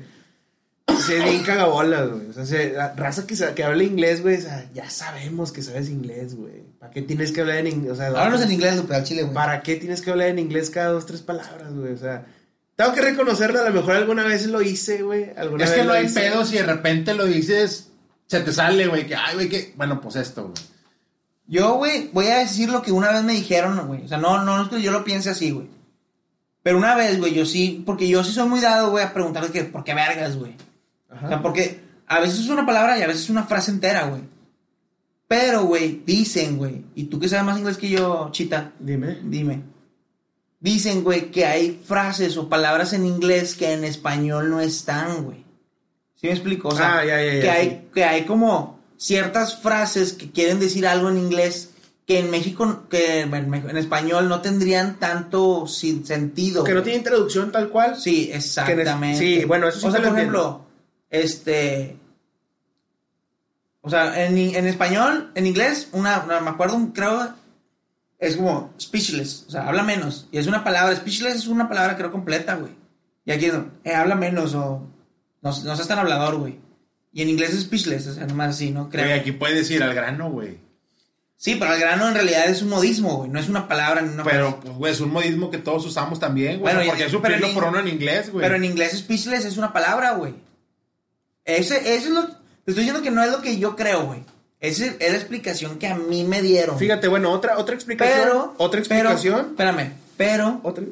[1.10, 2.30] Se bien cagabolas, güey.
[2.30, 5.62] O sea, se- la raza que, que habla inglés, güey, o sea, ya sabemos que
[5.62, 6.64] sabes inglés, güey.
[6.80, 7.92] ¿Para qué tienes que hablar en inglés?
[7.92, 9.34] O sea, Háblanos en inglés, Lupe, al chile, güey.
[9.34, 11.94] ¿Para qué tienes que hablar en inglés cada dos, tres palabras, güey?
[11.94, 12.26] O sea,
[12.76, 15.32] tengo que reconocerlo, a lo mejor alguna vez lo hice, güey.
[15.36, 16.20] Alguna Es vez que no hay hice.
[16.22, 17.90] pedo si de repente lo dices,
[18.28, 20.54] se te sale, güey, que, ay, güey, que, bueno, pues esto, güey.
[21.48, 24.04] Yo, güey, voy a decir lo que una vez me dijeron, güey.
[24.06, 25.68] O sea, no, no, no es que yo lo piense así, güey.
[26.62, 29.50] Pero una vez, güey, yo sí, porque yo sí soy muy dado, güey, a preguntarle
[29.50, 30.56] que, ¿por qué vergas, güey?
[31.10, 31.26] Ajá.
[31.26, 34.06] O sea, porque a veces es una palabra y a veces es una frase entera,
[34.08, 34.22] güey.
[35.28, 39.20] Pero, güey, dicen, güey, y tú que sabes más inglés que yo, chita, Dime.
[39.24, 39.62] dime.
[40.60, 45.46] Dicen, güey, que hay frases o palabras en inglés que en español no están, güey.
[46.16, 46.70] ¿Sí me explico?
[46.70, 47.48] O sea, Ah, ya, ya, ya, que, sí.
[47.48, 51.70] hay, que hay como ciertas frases que quieren decir algo en inglés
[52.06, 56.64] que en México, que en, español no tendrían tanto sin sentido.
[56.64, 56.86] Que no güey.
[56.86, 57.96] tiene introducción tal cual.
[57.98, 59.16] Sí, exactamente.
[59.20, 60.40] sí, bueno, eso sí O sea, por entiendo.
[60.40, 60.66] ejemplo,
[61.10, 61.98] este.
[63.82, 67.34] O sea, en, en español, en inglés, una, una- me acuerdo, creo,
[68.20, 70.28] es como speechless, o sea, habla menos.
[70.32, 72.74] Y es una palabra, speechless es una palabra, creo, completa, güey.
[73.26, 73.50] Y aquí,
[73.86, 74.82] eh, habla menos o
[75.42, 76.60] no, no seas tan hablador, güey.
[77.14, 78.90] Y en inglés es speechless, o sea, nomás así, ¿no?
[78.90, 79.06] Creo.
[79.06, 80.58] Güey, aquí puedes decir al grano, güey.
[81.38, 84.10] Sí, pero el grano en realidad es un modismo, güey, no es una palabra ni
[84.14, 86.74] una Pero, pues, güey, es un modismo que todos usamos también, güey.
[86.76, 88.44] Bueno, porque es pero suplirlo en- por uno en inglés, güey.
[88.44, 90.34] Pero en inglés speechless es una palabra, güey.
[91.58, 92.26] Ese, eso es lo.
[92.28, 94.24] Te estoy diciendo que no es lo que yo creo, güey.
[94.60, 96.78] Esa es la explicación que a mí me dieron.
[96.78, 98.20] Fíjate, bueno, otra, otra explicación.
[98.24, 98.54] pero.
[98.58, 99.48] otra pero- explicación.
[99.52, 99.94] espérame.
[100.18, 100.84] Pero otra.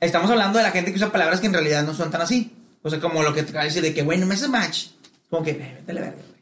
[0.00, 2.52] Estamos hablando de la gente que usa palabras que en realidad no son tan así.
[2.82, 4.88] O sea, como lo que te de decir de que, güey, no me hace match.
[5.30, 6.36] Como que, vete la verga, güey.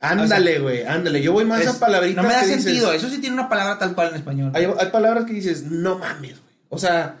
[0.00, 1.22] Ándale, güey, ándale.
[1.22, 2.22] Yo voy más Es- a palabritas.
[2.22, 2.92] No me da que dices- sentido.
[2.92, 4.50] Eso sí tiene una palabra tal cual en español.
[4.54, 6.54] Hay, hay palabras que dices, no mames, güey.
[6.68, 7.16] O sea,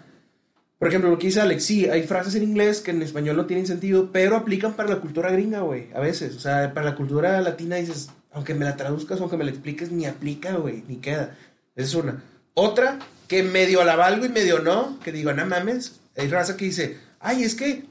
[0.78, 3.46] por ejemplo, lo que dice Alex, sí, hay frases en inglés que en español no
[3.46, 6.34] tienen sentido, pero aplican para la cultura gringa, güey, a veces.
[6.36, 9.90] O sea, para la cultura latina dices, aunque me la traduzcas, aunque me la expliques,
[9.90, 11.36] ni aplica, güey, ni queda.
[11.76, 12.22] Esa es una.
[12.54, 12.98] Otra,
[13.28, 16.00] que medio la valgo y medio no, que digo, no mames.
[16.16, 17.84] Hay raza que dice, ay, es que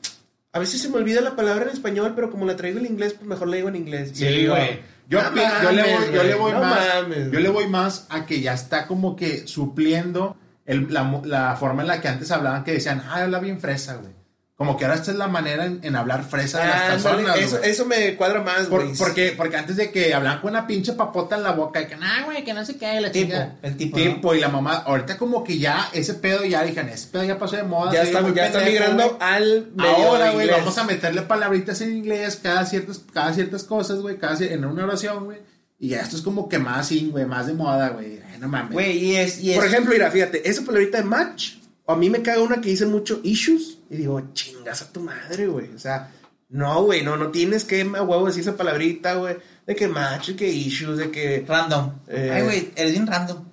[0.51, 3.13] a veces se me olvida la palabra en español, pero como la traigo en inglés,
[3.13, 4.11] pues mejor la digo en inglés.
[4.13, 4.81] Sí, güey.
[5.09, 6.87] Yo, no yo le voy, yo le voy no más.
[6.95, 11.55] mames, yo le voy más a que ya está como que supliendo el- la, la
[11.55, 14.13] forma en la que antes hablaban que decían, ah, habla bien fresa, güey.
[14.55, 17.37] Como que ahora esta es la manera en, en hablar fresa de las personas.
[17.37, 17.71] eso, güey.
[17.71, 18.95] eso me cuadra más, Por- güey.
[18.97, 21.95] porque, porque antes de que hablaban con una pinche papota en la boca y que,
[21.97, 23.55] nah, güey, que no se cae la Tipo, chica.
[23.63, 27.23] el tipo, y la mamá, ahorita como que ya ese pedo ya dijeron, ese pedo
[27.25, 27.91] ya pasó de moda.
[27.91, 32.39] ya está, ya está migrando al medio Ahora, güey, vamos a meterle palabritas en inglés
[32.41, 35.39] cada ciertas, cada ciertas cosas, güey, cada en una oración, güey.
[35.83, 38.21] Y ya esto es como que más in, güey, más de moda, güey.
[38.39, 38.71] No mames.
[38.71, 39.43] Güey, y es.
[39.43, 41.55] Y es Por ejemplo, mira, fíjate, esa palabrita de match,
[41.85, 45.45] a mí me caga una que dice mucho issues, y digo, chingas a tu madre,
[45.45, 45.75] güey.
[45.75, 46.09] O sea,
[46.47, 49.35] no, güey, no, no tienes que a huevo decir esa palabrita, güey,
[49.67, 51.43] de que match, de que issues, de que.
[51.45, 51.91] Random.
[52.07, 52.31] Eh.
[52.33, 53.43] Ay, güey, eres bien random.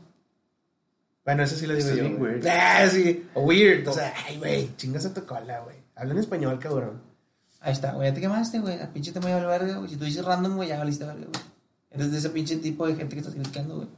[1.25, 1.95] Bueno, esa sí la digo yo.
[1.97, 2.47] bien weird.
[2.47, 3.89] Ah, sí, o weird.
[3.89, 5.79] O sea, ay, güey, chingas a tu cola, güey.
[5.97, 7.03] Habla en español, cabrón.
[7.59, 8.79] Ahí está, güey, ya te quemaste, güey.
[8.79, 9.91] La pinche te voy a verga, güey.
[9.91, 11.50] Si tú dices random, güey, ya valiste güey.
[11.91, 13.89] Eres de ese pinche tipo de gente que estás criticando, güey.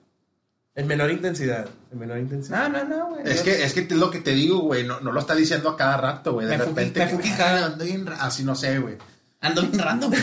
[0.75, 1.67] En menor intensidad.
[1.93, 2.69] En menor intensidad.
[2.71, 3.23] No, no, no, güey.
[3.27, 4.87] Es que, es que es lo que te digo, güey.
[4.87, 6.47] No, no lo está diciendo a cada rato, güey.
[6.47, 7.01] De Me repente.
[7.01, 8.17] me que, fuqui "Ah, ando bien ra-".
[8.25, 8.97] Así no sé, güey.
[9.41, 10.13] Ando bien random.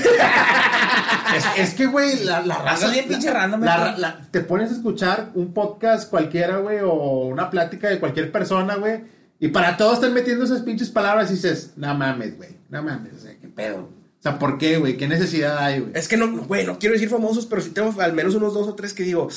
[1.36, 2.74] Es, es que, güey, la, la raza.
[2.88, 7.50] Andas bien pinche random, la- te pones a escuchar un podcast cualquiera, güey, o una
[7.52, 9.04] plática de cualquier persona, güey.
[9.40, 12.50] Y para todos están metiendo esas pinches palabras y dices, no mames, güey.
[12.70, 13.90] No mames, o sea, qué pedo.
[14.20, 14.98] O sea, ¿por qué, güey?
[14.98, 15.92] ¿Qué necesidad hay, güey?
[15.96, 18.68] Es que no, güey, no quiero decir famosos, pero sí tengo al menos unos dos
[18.68, 19.30] o tres que digo,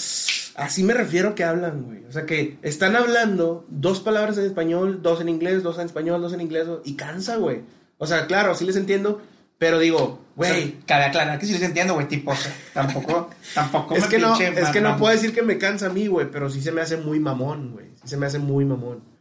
[0.56, 2.04] así me refiero que hablan, güey.
[2.08, 6.20] O sea, que están hablando dos palabras en español, dos en inglés, dos en español,
[6.20, 7.60] dos en inglés, y cansa, güey.
[7.98, 9.22] O sea, claro, sí les entiendo,
[9.58, 13.30] pero digo, Güey, güey, cabe aclarar que sí les entiendo, güey, tipo, o sea, tampoco,
[13.54, 15.90] tampoco es me que no, pinche es que no puedo decir que me cansa a
[15.90, 17.90] mí, güey, pero sí se me hace muy mamón, güey.
[18.02, 19.11] Sí se me hace muy mamón.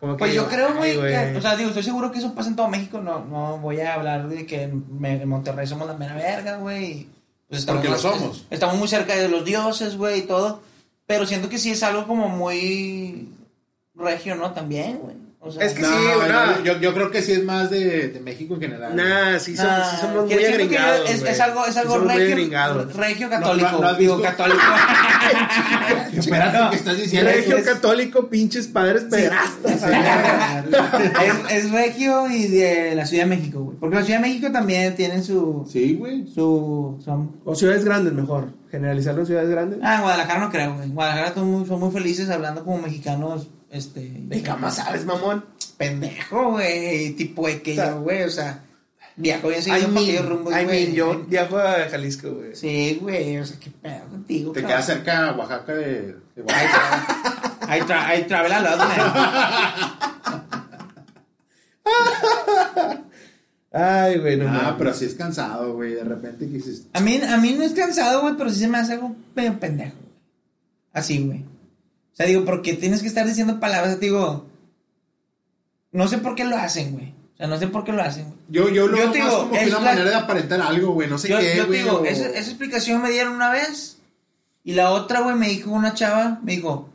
[0.00, 2.48] Como que Pues yo creo, güey, que, o sea, digo, estoy seguro que eso pasa
[2.48, 6.14] en todo México, no, no voy a hablar de que en, Monterrey somos la mera
[6.14, 7.08] verga, güey.
[7.48, 8.38] Pues estamos Porque lo somos.
[8.38, 10.60] es- estamos muy cerca de los dioses, güey, y todo,
[11.06, 13.28] pero siento que sí es algo como muy
[13.96, 14.52] regio, ¿no?
[14.52, 15.16] También, güey.
[15.48, 16.64] O sea, Es que No, sí, güey, no, no.
[16.64, 18.94] yo, yo creo que sí es más de, de México en general.
[18.94, 21.10] Nah, sí, Nah, sí somos que muy agringados.
[21.10, 22.36] Es, algo, es algo regio,
[22.94, 24.60] regio católico, no digo, católico.
[26.16, 27.30] Espérate, ¿qué estás diciendo?
[27.30, 29.82] Regio es- católico, pinches padres pederastas.
[31.48, 33.76] es, es regio y de la Ciudad de México, güey.
[33.78, 36.26] Porque la Ciudad de México también tienen su, Sí, güey.
[36.26, 38.52] su, son O ciudades grandes, mejor.
[38.70, 39.78] Generalizarlo en ciudades grandes.
[39.82, 40.84] Ah, en Guadalajara no creo, güey.
[40.86, 44.00] En Guadalajara son muy, son muy felices hablando como mexicanos, este...
[44.14, 45.44] ¿De más sabes, mamón?
[45.76, 47.10] Pendejo, güey.
[47.12, 48.64] Tipo de que yo, güey, o sea...
[49.20, 50.66] Viajo bien seguido para aquellos rumbos, I güey.
[50.84, 52.54] mean, yo viajo a Jalisco, güey.
[52.54, 54.76] Sí, güey, o sea, qué pedo contigo, Te cabrón.
[54.78, 57.76] queda cerca a Oaxaca de, de Oaxaca.
[57.76, 58.78] I tra- I travel a lot.
[63.72, 65.94] Ay, güey, no Ah, pero sí es cansado, güey.
[65.94, 68.68] De repente que dices, A mí, a mí no es cansado, güey, pero sí se
[68.68, 69.96] me hace algo medio pendejo.
[69.96, 70.12] güey.
[70.92, 71.44] Así, güey.
[72.18, 74.00] O sea, digo, ¿por qué tienes que estar diciendo palabras?
[74.00, 74.46] Digo,
[75.92, 77.14] no sé por qué lo hacen, güey.
[77.34, 78.36] O sea, no sé por qué lo hacen, güey.
[78.48, 80.60] Yo, yo lo Yo veo te más digo, como que una la- manera de aparentar
[80.60, 81.08] algo, güey.
[81.08, 81.82] No sé Yo, qué, yo te güey.
[81.82, 83.98] digo, o- esa, esa explicación me dieron una vez.
[84.64, 86.90] Y la otra, güey, me dijo una chava, me dijo,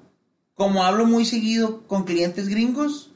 [0.53, 3.11] como hablo muy seguido con clientes gringos,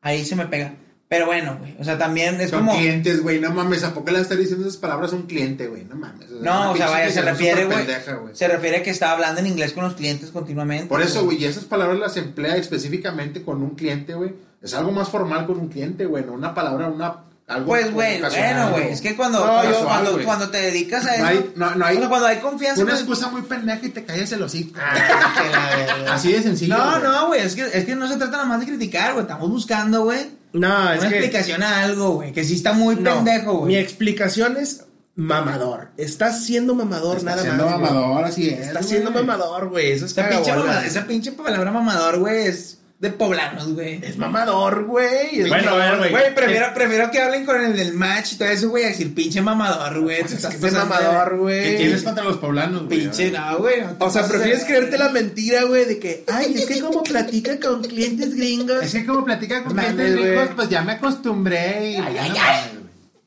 [0.00, 0.74] ahí se me pega.
[1.10, 2.78] Pero bueno, güey, o sea, también es Son como...
[2.78, 3.40] clientes, güey.
[3.40, 5.84] No mames, ¿a poco le estás diciendo esas palabras a un cliente, güey?
[5.84, 6.30] No mames.
[6.30, 7.84] No, o sea, vaya, se refiere, güey.
[8.32, 10.86] Se refiere a que está hablando en inglés con los clientes continuamente.
[10.86, 14.34] Por eso, güey, y esas palabras las emplea específicamente con un cliente, güey.
[14.62, 16.24] Es algo más formal con un cliente, güey.
[16.24, 17.24] No una palabra, una.
[17.50, 21.14] Algo Pues, güey, ocasional, bueno, güey, es que cuando, No, cuando, cuando, te dedicas a
[21.16, 23.88] eso, No hay, no, no hay cuando hay confianza, una pues- excusa muy pendeja y
[23.88, 24.78] te callas el hocico.
[24.80, 26.12] Ah.
[26.12, 26.76] Así de sencillo.
[26.76, 29.22] No, no, güey, es que, es que no se trata nada más de criticar, güey,
[29.24, 31.06] estamos buscando, güey, No, una es que.
[31.08, 33.76] explicación a algo, güey, que sí está muy no, pendejo, Mi güey.
[33.78, 34.84] explicación es
[35.16, 35.90] mamador.
[35.96, 37.78] Estás siendo mamador, Está nada siendo más.
[37.78, 37.92] güey.
[37.92, 38.68] mamador, así es.
[38.68, 39.92] Estás siendo mamador, güey.
[39.92, 40.52] Eso es Esa pinche,
[40.86, 43.98] esa pinche palabra mamador, güey, es de poblanos, güey.
[44.04, 45.40] Es mamador, güey.
[45.40, 46.10] Es Bueno, a ver, mamador, güey.
[46.10, 49.14] Güey, prefiero, prefiero que hablen con el del match y todo eso, güey, a decir
[49.14, 50.20] pinche mamador, güey.
[50.20, 51.76] Pues es que mamador, ¿Qué güey.
[51.78, 53.00] tienes contra los poblanos, güey?
[53.00, 53.80] Pinche, no, güey.
[53.80, 54.66] no O sea, prefieres verga.
[54.66, 58.82] creerte la mentira, güey, de que, ay, es que como platica con clientes gringos.
[58.82, 60.30] Es que como platica con Mames, clientes güey.
[60.38, 62.70] ricos, pues ya me acostumbré y Ay, ay, ay.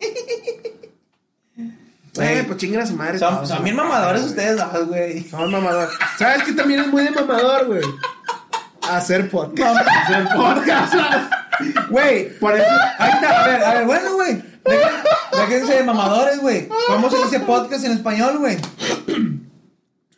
[0.06, 0.14] güey.
[2.14, 3.18] Pues chingan a su madre.
[3.18, 5.24] Son, son bien mamadores ustedes dos, güey.
[5.30, 5.90] Son mamador.
[6.20, 7.82] ¿Sabes que también es muy de mamador, güey?
[8.96, 9.88] Hacer podcast.
[9.88, 10.94] Hacer podcast.
[11.90, 12.68] Güey, por eso.
[13.00, 14.44] Ahí está, a ver, a ver, bueno, güey.
[15.32, 16.68] Déjense de mamadores, güey.
[16.88, 18.58] ¿Cómo se dice podcast en español, güey?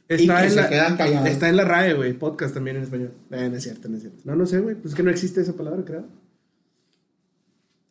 [0.08, 1.28] Está que en se la, quedan callados.
[1.28, 2.14] Está en la RAE, güey.
[2.14, 3.14] Podcast también en español.
[3.32, 4.20] Eh, no es cierto, no es cierto.
[4.24, 4.76] No, no sé, güey.
[4.76, 6.06] Pues es que no existe esa palabra, creo.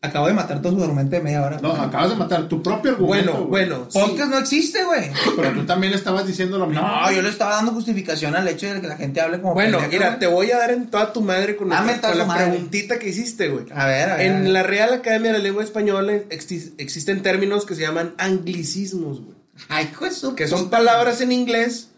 [0.05, 1.59] Acabo de matar todo su argumento de media hora.
[1.63, 3.33] No, acabas de matar tu propio argumento.
[3.33, 3.69] Bueno, güey.
[3.69, 3.87] bueno.
[3.89, 3.99] sí.
[3.99, 5.11] Podcast no existe, güey.
[5.37, 6.83] Pero tú también estabas diciendo lo mismo.
[6.87, 9.79] No, yo le estaba dando justificación al hecho de que la gente hable como Bueno,
[9.91, 10.19] mira, güey.
[10.19, 12.47] te voy a dar en toda tu madre con, toda con la madre.
[12.51, 13.65] preguntita que hiciste, güey.
[13.75, 14.21] A ver, a ver.
[14.21, 14.53] a En ver.
[14.53, 19.37] la Real Academia de la Lengua Española exis- existen términos que se llaman anglicismos, güey.
[19.69, 21.89] Ay, su Que son palabras en inglés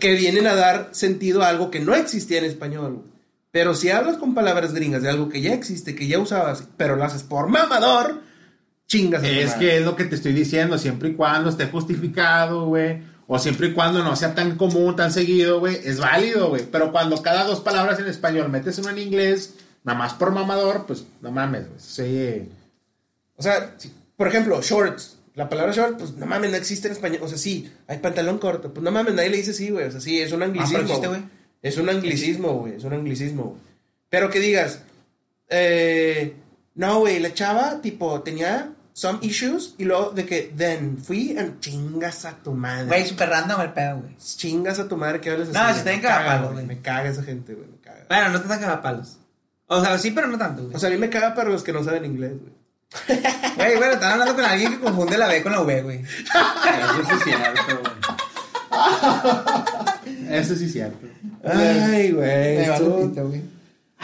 [0.00, 3.13] que vienen a dar sentido a algo que no existía en español, güey.
[3.54, 6.96] Pero si hablas con palabras gringas de algo que ya existe, que ya usabas, pero
[6.96, 8.20] lo haces por mamador,
[8.88, 12.66] chingas a Es que es lo que te estoy diciendo, siempre y cuando esté justificado,
[12.66, 13.00] güey.
[13.28, 15.78] O siempre y cuando no sea tan común, tan seguido, güey.
[15.84, 16.66] Es válido, güey.
[16.68, 20.84] Pero cuando cada dos palabras en español metes una en inglés, nada más por mamador,
[20.86, 21.78] pues no mames, güey.
[21.78, 22.48] Sí.
[23.36, 25.18] O sea, si- por ejemplo, shorts.
[25.36, 27.20] La palabra short, pues no mames, no existe en español.
[27.22, 28.74] O sea, sí, hay pantalón corto.
[28.74, 29.86] Pues no mames, nadie le dice sí, güey.
[29.86, 30.78] O sea, sí, es un anglicismo.
[30.80, 31.22] existe, güey.
[31.64, 32.74] Es un anglicismo, güey.
[32.74, 33.60] Es un anglicismo, güey.
[34.10, 34.82] Pero que digas,
[35.48, 36.36] eh,
[36.74, 41.60] no, güey, la chava, tipo, tenía some issues y luego de que then fui and
[41.60, 42.86] chingas a tu madre.
[42.86, 44.14] Güey, súper random el pedo, güey.
[44.18, 45.58] Chingas a tu madre que hables así.
[45.58, 46.66] No, si está bien Me caga, cagapalo, güey.
[46.66, 47.66] Me caga esa gente, güey.
[47.66, 48.04] Me caga.
[48.10, 49.16] Bueno, no te tan cagapalos.
[49.66, 50.76] O sea, sí, pero no tanto, güey.
[50.76, 52.52] O sea, a mí me caga para los que no saben inglés, güey.
[53.56, 56.02] Güey, bueno, están hablando con alguien que confunde la B con la V, güey.
[56.02, 57.92] Eso es cierto, güey.
[60.30, 61.06] Eso sí es cierto.
[61.44, 62.56] Ay, güey.
[62.58, 63.42] Me va estuvo- Lupita, güey.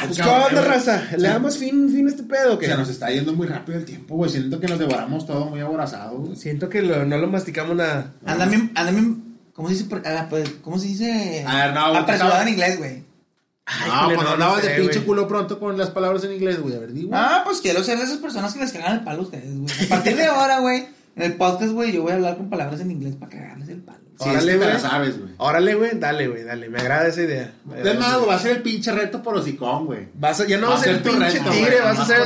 [0.06, 1.02] Pues, ¿qué onda, raza?
[1.12, 1.24] ¿Le Sí.
[1.26, 2.66] damos fin, fin a este pedo o qué?
[2.66, 4.30] Se nos está yendo muy rápido el tiempo, güey.
[4.30, 6.34] Siento que nos devoramos todo muy aborazado.
[6.36, 8.12] Siento que lo- no lo masticamos nada.
[8.24, 8.72] Anda bien.
[9.52, 9.86] ¿Cómo se dice?
[9.86, 11.44] por- ah, pues, ¿Cómo se dice?
[11.46, 13.02] A ver, no, güey, Apresurado en inglés, güey.
[13.86, 15.04] No, cuando no, hablabas de pinche güey.
[15.06, 16.74] culo pronto con las palabras en inglés, güey.
[16.74, 17.10] A ver, digo.
[17.12, 19.70] Ah, pues quiero ser de esas personas que les cagan el palo a ustedes, güey.
[19.84, 22.80] A partir de ahora, güey, en el podcast, güey, yo voy a hablar con palabras
[22.80, 23.98] en inglés para cagarles el palo.
[24.22, 24.68] Sí, Órale, güey.
[24.68, 25.30] la sabes, güey.
[25.38, 26.68] Órale, güey, dale, güey, dale.
[26.68, 27.52] Me agrada esa idea.
[27.82, 30.08] Es más, va a ser el pinche reto por hocicón, güey.
[30.14, 32.04] Vas a, ya no Va vas a ser el pinche reto, tigre, güey, vas a
[32.06, 32.20] ser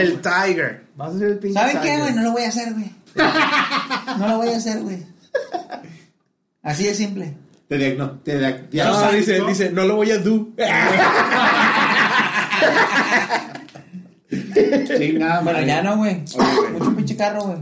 [0.00, 0.84] el tiger.
[0.94, 2.00] Vas a ser el pinche ¿Saben qué, tiger.
[2.02, 2.14] güey?
[2.14, 2.90] No lo voy a hacer, güey.
[4.18, 5.04] No lo voy a hacer, güey.
[6.62, 7.34] Así de simple.
[7.68, 8.10] Te diagno...
[8.20, 10.48] Te dia- No, dice, dice, no lo voy a do.
[14.30, 15.66] Chinga, Bueno, madre.
[15.66, 16.22] ya no, güey.
[16.72, 17.58] Mucho pinche carro, güey.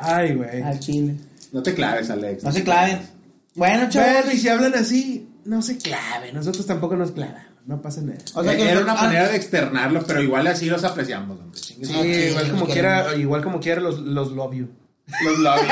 [0.00, 0.62] Ay, güey.
[0.62, 1.16] Al chile.
[1.52, 2.42] No te claves, Alex.
[2.44, 3.00] No se claven.
[3.58, 4.10] Bueno, chavos.
[4.12, 6.34] Bueno, y si hablan así, no se claven.
[6.34, 7.42] Nosotros tampoco nos clavamos.
[7.66, 8.18] No pasa nada.
[8.34, 11.38] O sea Eh, que era una ah, manera de externarlo, pero igual así los apreciamos,
[11.38, 11.60] hombre.
[11.60, 14.68] Sí, igual como quiera, igual como quiera los, los love you.
[15.24, 15.66] Los labios.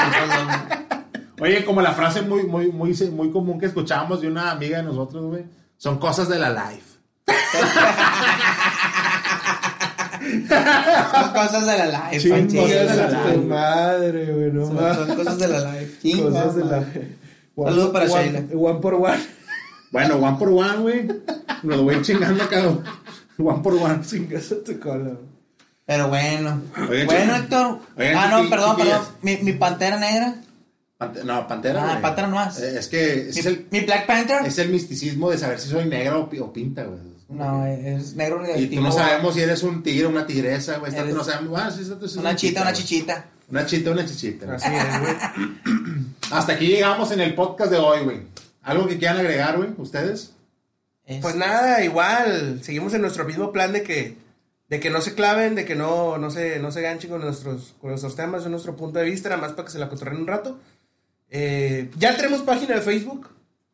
[1.40, 4.82] Oye, como la frase muy, muy, muy, muy común que escuchábamos de una amiga de
[4.82, 5.44] nosotros, güey.
[5.76, 6.98] Son cosas de la life.
[10.48, 12.66] Son cosas de la life, Chingas Panchito.
[12.66, 13.36] de la life.
[13.46, 16.22] madre, güey, no Son, cosas de la life.
[16.22, 16.80] Cosas de la...
[16.80, 17.25] madre.
[17.56, 18.44] Saludo para one, Sheila.
[18.54, 19.18] One por one.
[19.90, 21.06] Bueno, one por one, güey.
[21.06, 22.62] Nos lo voy chingando acá.
[23.38, 24.00] One por one.
[24.06, 25.04] Chingas a tu cola.
[25.04, 25.36] güey.
[25.86, 26.62] Pero bueno.
[26.90, 27.78] Oye, bueno, Héctor.
[27.96, 29.02] Oigan, ah, no, perdón, perdón.
[29.22, 30.34] Mi, mi pantera negra.
[30.98, 31.94] Pante- no, pantera.
[31.94, 32.58] Ah, pantera nomás.
[32.60, 34.44] Eh, Es que Mi, es el, mi Black Panther.
[34.46, 36.98] es el misticismo de saber si soy negra o, pi- o pinta, güey.
[37.28, 40.92] No, es negro Y tú no sabemos si eres un tigre o una tigresa, güey.
[41.12, 41.60] No sabemos.
[41.60, 43.26] Ah, sí, es Una chita, una chichita.
[43.48, 44.52] Una chita, una chichita.
[44.54, 45.14] Así es, güey.
[46.30, 48.22] Hasta aquí llegamos en el podcast de hoy, güey.
[48.62, 49.70] ¿Algo que quieran agregar, güey?
[49.78, 50.32] ¿Ustedes?
[51.04, 54.16] Es- Pues nada, igual, seguimos en nuestro mismo plan de que,
[54.68, 57.74] de que no se claven, de que no, no, se, no se ganchen con nuestros,
[57.80, 60.16] con nuestros temas, de nuestro punto de vista, nada más para que se la cotorren
[60.18, 60.58] un rato.
[61.30, 63.28] Eh, ya tenemos página de Facebook,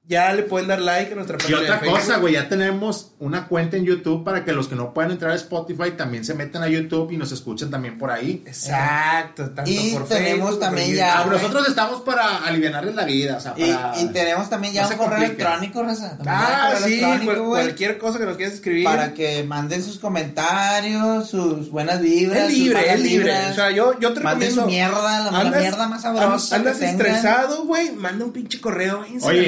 [0.04, 1.98] ya le pueden dar like a nuestra Y página otra de Facebook.
[2.00, 5.30] cosa, güey, ya tenemos una cuenta en YouTube para que los que no puedan entrar
[5.30, 8.42] a Spotify también se metan a YouTube y nos escuchen también por ahí.
[8.44, 13.04] Exacto, tanto Y por tenemos Facebook, también por ya- Ah, nosotros estamos para aliviarles la
[13.04, 14.00] vida, o sea, Y, para...
[14.00, 16.08] y tenemos también ya No un correo electrónico, Raza.
[16.18, 18.84] También Ah, sí, cual- cualquier cosa que nos quieras escribir.
[18.84, 22.48] Para que manden sus comentarios, sus buenas vibras.
[22.50, 23.18] es libre, es libre.
[23.32, 23.52] vibras.
[23.52, 24.62] O sea, yo, yo te Manden recomiendo.
[24.62, 26.56] su mierda, la, la Andas- mierda más sabrosa.
[26.56, 27.92] Andas que estresado, güey.
[27.92, 29.04] Manda un pinche correo.
[29.22, 29.40] Oye,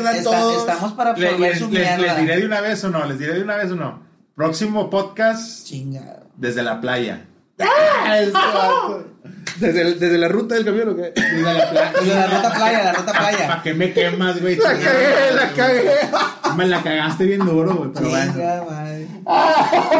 [0.01, 0.57] mierda Está- todos.
[0.67, 1.97] Estamos para absorber les, su les- mierda.
[1.97, 4.01] les diré de una vez o no, les diré de una vez o no.
[4.35, 6.25] Próximo podcast Chingado.
[6.37, 7.25] desde la playa.
[7.59, 9.05] Ah, vato.
[9.59, 11.13] desde, el- desde la ruta del camión, ¿o qué?
[11.15, 11.91] Desde la playa.
[11.99, 13.61] Desde la ruta playa, la ruta ¿Para playa.
[13.63, 14.55] qué me quemas, güey?
[14.55, 15.83] La cagué, la cagué.
[16.57, 18.33] Me la cagaste bien duro, güey, pero bueno.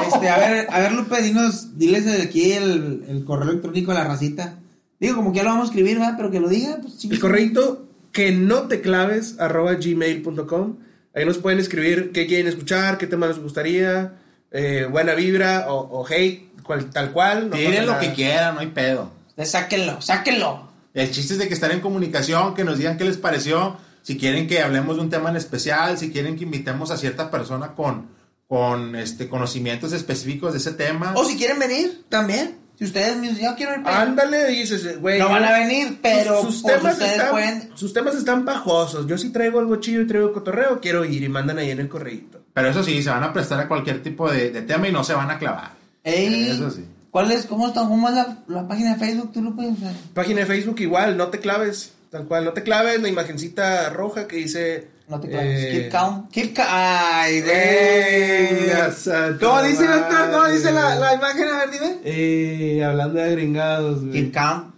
[0.07, 3.97] Este, a ver, a ver, Lupe, dinos, diles de aquí el, el correo electrónico de
[3.99, 4.55] la racita.
[4.99, 6.13] Digo, como que ya lo vamos a escribir, ¿verdad?
[6.17, 7.15] Pero que lo diga, pues chinga.
[7.15, 10.77] El correito que no te claves arroba gmail.com.
[11.13, 14.13] Ahí nos pueden escribir qué quieren escuchar, qué tema les gustaría,
[14.51, 17.49] eh, buena vibra o, o hate, cual- tal cual.
[17.49, 19.11] no Tiren lo que quieran, no hay pedo.
[19.43, 20.69] Sáquenlo, sáquenlo.
[20.93, 24.17] El chiste es de que estar en comunicación, que nos digan qué les pareció, si
[24.17, 27.73] quieren que hablemos de un tema en especial, si quieren que invitemos a cierta persona
[27.75, 28.07] con,
[28.47, 31.13] con este, conocimientos específicos de ese tema.
[31.15, 32.57] O si quieren venir, también.
[32.81, 34.01] Si ustedes me dicen, yo quiero ir para.
[34.01, 35.19] Ándale, dices, güey.
[35.19, 37.69] No van a venir, pero sus, sus pues, temas ustedes están, pueden.
[37.75, 39.05] sus temas están bajosos.
[39.05, 41.87] Yo sí traigo algo chido y traigo cotorreo, quiero ir y mandan ahí en el
[41.87, 42.41] correito.
[42.51, 45.03] Pero eso sí, se van a prestar a cualquier tipo de, de tema y no
[45.03, 45.73] se van a clavar.
[46.03, 46.83] Ey, Eso sí.
[47.11, 49.31] ¿Cuál es, cómo, está, cómo es la, la página de Facebook?
[49.31, 49.93] ¿Tú lo puedes usar?
[50.15, 54.27] Página de Facebook igual, no te claves, tal cual, no te claves, la imagencita roja
[54.27, 54.87] que dice...
[55.11, 55.63] No te claves.
[55.65, 56.31] eh, Keep count.
[56.31, 56.69] Keep count.
[56.71, 59.33] Ay, Eh, güey.
[59.37, 60.31] tu ¿Cómo dice, Víctor?
[60.31, 61.47] ¿Cómo dice la, la imagen?
[61.49, 61.97] A ver, dime.
[62.05, 64.11] Eh, hablando de gringados, güey.
[64.13, 64.73] Keep count.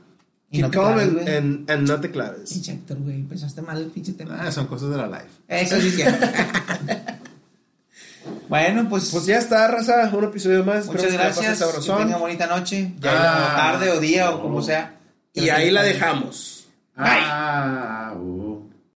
[0.49, 2.51] Y Keep no calm claves, and, and- and no te claves.
[2.51, 3.15] Pinche Héctor, güey.
[3.17, 4.39] Empezaste mal el pinche tema.
[4.41, 5.29] Ah, son cosas de la life.
[5.47, 6.25] Eso sí cierto.
[8.49, 10.88] bueno, pues, Pues ya está, raza, un episodio más.
[10.88, 11.59] muchas que la gracias.
[11.63, 12.91] Que tengan bonita noche.
[12.99, 13.53] Ya Ah.
[13.53, 14.95] o tarde o día o como sea.
[15.34, 16.65] Y ahí la dejamos.
[16.95, 17.05] Bye.
[17.07, 18.43] Ah, uh.